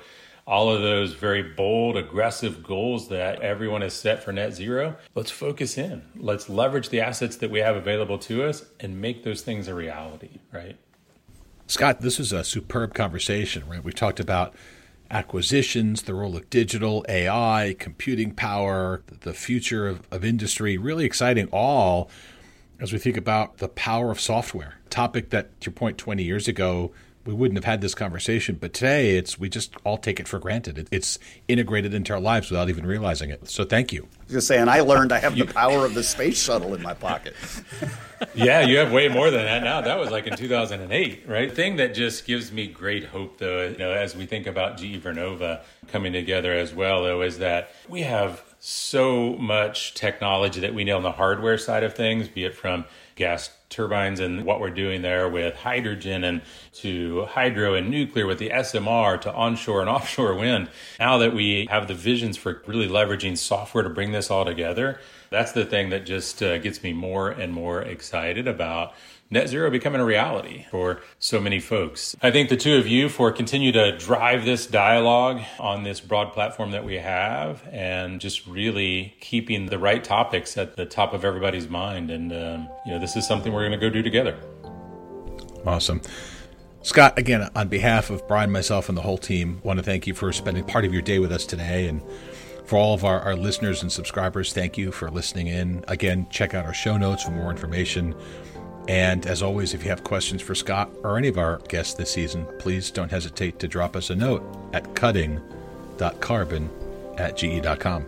all 0.46 0.70
of 0.70 0.81
those 0.83 1.14
very 1.14 1.42
bold, 1.42 1.96
aggressive 1.96 2.62
goals 2.62 3.09
that 3.09 3.40
everyone 3.40 3.83
has 3.83 3.94
set 3.94 4.22
for 4.22 4.33
net 4.33 4.52
zero, 4.54 4.96
let's 5.14 5.31
focus 5.31 5.78
in. 5.78 6.02
Let's 6.16 6.48
leverage 6.48 6.90
the 6.90 7.00
assets 7.00 7.37
that 7.37 7.50
we 7.50 7.61
have 7.61 7.76
available 7.76 8.18
to 8.20 8.44
us 8.44 8.64
and 8.81 9.00
make 9.00 9.24
those 9.24 9.42
things 9.42 9.68
a 9.68 9.74
reality, 9.74 10.38
right? 10.52 10.76
Scott, 11.66 12.00
this 12.00 12.18
is 12.18 12.33
a 12.33 12.44
superb 12.44 12.94
conversation, 12.94 13.68
right? 13.68 13.85
We've 13.85 13.94
talked 13.94 14.20
about 14.20 14.54
acquisitions, 15.10 16.02
the 16.02 16.14
role 16.14 16.36
of 16.36 16.48
digital, 16.50 17.04
AI, 17.08 17.74
computing 17.78 18.32
power, 18.32 19.02
the 19.20 19.34
future 19.34 19.88
of, 19.88 20.06
of 20.10 20.24
industry. 20.24 20.76
Really 20.76 21.04
exciting, 21.04 21.48
all 21.52 22.10
as 22.80 22.92
we 22.92 22.98
think 22.98 23.16
about 23.16 23.58
the 23.58 23.68
power 23.68 24.10
of 24.10 24.20
software. 24.20 24.74
Topic 24.90 25.30
that, 25.30 25.60
to 25.60 25.70
your 25.70 25.74
point, 25.74 25.98
20 25.98 26.22
years 26.22 26.46
ago, 26.46 26.92
we 27.28 27.34
wouldn't 27.34 27.58
have 27.58 27.64
had 27.64 27.82
this 27.82 27.94
conversation. 27.94 28.56
But 28.58 28.72
today, 28.72 29.18
it's 29.18 29.38
we 29.38 29.50
just 29.50 29.74
all 29.84 29.98
take 29.98 30.18
it 30.18 30.26
for 30.26 30.38
granted. 30.38 30.88
It's 30.90 31.18
integrated 31.46 31.92
into 31.92 32.14
our 32.14 32.20
lives 32.20 32.50
without 32.50 32.70
even 32.70 32.86
realizing 32.86 33.28
it. 33.28 33.50
So 33.50 33.64
thank 33.64 33.92
you. 33.92 34.08
Just 34.30 34.46
saying, 34.46 34.66
I 34.66 34.80
learned 34.80 35.12
I 35.12 35.18
have 35.18 35.36
the 35.36 35.44
power 35.44 35.84
of 35.84 35.92
the 35.92 36.02
space 36.02 36.42
shuttle 36.42 36.72
in 36.72 36.80
my 36.80 36.94
pocket. 36.94 37.34
yeah, 38.34 38.62
you 38.62 38.78
have 38.78 38.90
way 38.92 39.08
more 39.08 39.30
than 39.30 39.44
that 39.44 39.62
now. 39.62 39.82
That 39.82 39.98
was 39.98 40.10
like 40.10 40.26
in 40.26 40.38
2008, 40.38 41.24
right? 41.28 41.54
thing 41.54 41.76
that 41.76 41.92
just 41.92 42.26
gives 42.26 42.50
me 42.50 42.66
great 42.66 43.04
hope, 43.04 43.36
though, 43.36 43.68
you 43.68 43.76
know, 43.76 43.92
as 43.92 44.16
we 44.16 44.24
think 44.24 44.46
about 44.46 44.78
GE 44.78 45.02
Vernova 45.02 45.60
coming 45.88 46.14
together 46.14 46.54
as 46.54 46.72
well, 46.72 47.02
though, 47.02 47.20
is 47.20 47.38
that 47.38 47.72
we 47.90 48.02
have 48.02 48.42
so 48.58 49.36
much 49.36 49.92
technology 49.92 50.60
that 50.60 50.72
we 50.72 50.82
know 50.82 50.96
on 50.96 51.02
the 51.02 51.12
hardware 51.12 51.58
side 51.58 51.84
of 51.84 51.94
things, 51.94 52.26
be 52.26 52.44
it 52.44 52.56
from 52.56 52.86
gas 53.18 53.50
turbines 53.68 54.20
and 54.20 54.44
what 54.44 54.61
we're 54.61 54.70
doing 54.70 55.02
there 55.02 55.28
with 55.28 55.54
hydrogen 55.57 56.24
and 56.24 56.40
to 56.72 57.26
hydro 57.26 57.74
and 57.74 57.90
nuclear 57.90 58.26
with 58.26 58.38
the 58.38 58.48
SMR 58.48 59.20
to 59.20 59.33
onshore 59.35 59.81
and 59.81 59.90
offshore 59.96 60.35
wind. 60.35 60.70
Now 60.98 61.18
that 61.18 61.35
we 61.35 61.66
have 61.68 61.88
the 61.88 61.94
visions 61.94 62.38
for 62.38 62.62
really 62.66 62.88
leveraging 62.88 63.37
software 63.37 63.83
to 63.83 63.90
bring 63.90 64.12
this 64.12 64.31
all 64.31 64.44
together, 64.44 65.00
that's 65.31 65.52
the 65.52 65.66
thing 65.66 65.90
that 65.90 66.07
just 66.07 66.42
uh, 66.42 66.59
gets 66.59 66.83
me 66.83 66.94
more 66.94 67.28
and 67.28 67.52
more 67.52 67.83
excited 67.83 68.48
about 68.48 68.94
net 69.30 69.48
zero 69.48 69.70
becoming 69.70 70.00
a 70.00 70.04
reality 70.04 70.64
for 70.70 71.00
so 71.18 71.40
many 71.40 71.60
folks. 71.60 72.16
I 72.22 72.30
think 72.30 72.48
the 72.48 72.56
two 72.56 72.76
of 72.76 72.86
you 72.86 73.08
for 73.08 73.30
continue 73.32 73.72
to 73.72 73.96
drive 73.96 74.44
this 74.44 74.66
dialogue 74.66 75.42
on 75.58 75.82
this 75.82 76.00
broad 76.00 76.32
platform 76.32 76.70
that 76.70 76.84
we 76.84 76.96
have 76.96 77.62
and 77.70 78.20
just 78.20 78.46
really 78.46 79.14
keeping 79.20 79.66
the 79.66 79.78
right 79.78 80.02
topics 80.02 80.56
at 80.56 80.76
the 80.76 80.86
top 80.86 81.12
of 81.12 81.24
everybody's 81.24 81.68
mind. 81.68 82.10
And, 82.10 82.32
um, 82.32 82.68
you 82.86 82.92
know, 82.92 82.98
this 82.98 83.16
is 83.16 83.26
something 83.26 83.52
we're 83.52 83.68
going 83.68 83.78
to 83.78 83.86
go 83.86 83.90
do 83.90 84.02
together. 84.02 84.38
Awesome. 85.66 86.00
Scott, 86.82 87.18
again, 87.18 87.50
on 87.54 87.68
behalf 87.68 88.08
of 88.08 88.26
Brian, 88.28 88.50
myself, 88.50 88.88
and 88.88 88.96
the 88.96 89.02
whole 89.02 89.18
team, 89.18 89.60
want 89.62 89.78
to 89.78 89.82
thank 89.82 90.06
you 90.06 90.14
for 90.14 90.32
spending 90.32 90.64
part 90.64 90.84
of 90.84 90.92
your 90.92 91.02
day 91.02 91.18
with 91.18 91.32
us 91.32 91.44
today. 91.44 91.88
And 91.88 92.02
for 92.64 92.76
all 92.76 92.94
of 92.94 93.04
our, 93.04 93.20
our 93.20 93.34
listeners 93.34 93.82
and 93.82 93.90
subscribers, 93.90 94.52
thank 94.52 94.78
you 94.78 94.92
for 94.92 95.10
listening 95.10 95.48
in. 95.48 95.84
Again, 95.88 96.28
check 96.30 96.54
out 96.54 96.64
our 96.64 96.72
show 96.72 96.96
notes 96.96 97.24
for 97.24 97.32
more 97.32 97.50
information 97.50 98.14
and 98.88 99.27
as 99.27 99.42
always, 99.42 99.74
if 99.74 99.85
you 99.85 99.90
have 99.90 100.03
questions 100.03 100.40
for 100.40 100.55
Scott 100.55 100.90
or 101.05 101.18
any 101.18 101.29
of 101.29 101.37
our 101.37 101.59
guests 101.68 101.92
this 101.92 102.11
season, 102.11 102.46
please 102.59 102.90
don't 102.90 103.11
hesitate 103.11 103.59
to 103.59 103.68
drop 103.68 103.94
us 103.94 104.09
a 104.09 104.16
note 104.16 104.42
at 104.72 104.94
cutting.carbon 104.94 106.70
at 107.18 107.37
ge.com. 107.37 108.07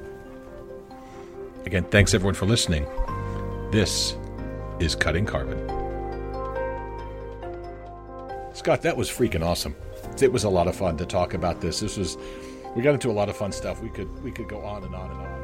Again, 1.67 1.85
thanks 1.85 2.15
everyone 2.15 2.35
for 2.35 2.47
listening. 2.47 2.87
This 3.71 4.17
is 4.79 4.95
Cutting 4.95 5.27
Carbon. 5.27 5.59
Scott, 8.55 8.81
that 8.81 8.97
was 8.97 9.11
freaking 9.11 9.45
awesome. 9.45 9.77
It 10.21 10.33
was 10.33 10.45
a 10.45 10.49
lot 10.49 10.67
of 10.67 10.75
fun 10.75 10.97
to 10.97 11.05
talk 11.05 11.35
about 11.35 11.61
this. 11.61 11.81
This 11.81 11.99
was 11.99 12.17
we 12.75 12.83
got 12.83 12.95
into 12.95 13.11
a 13.11 13.13
lot 13.13 13.29
of 13.29 13.37
fun 13.37 13.53
stuff. 13.53 13.83
We 13.83 13.91
could 13.91 14.23
we 14.25 14.33
could 14.33 14.49
go 14.49 14.63
on 14.63 14.83
and 14.85 14.95
on 14.95 15.11
and 15.11 15.21
on. 15.21 15.40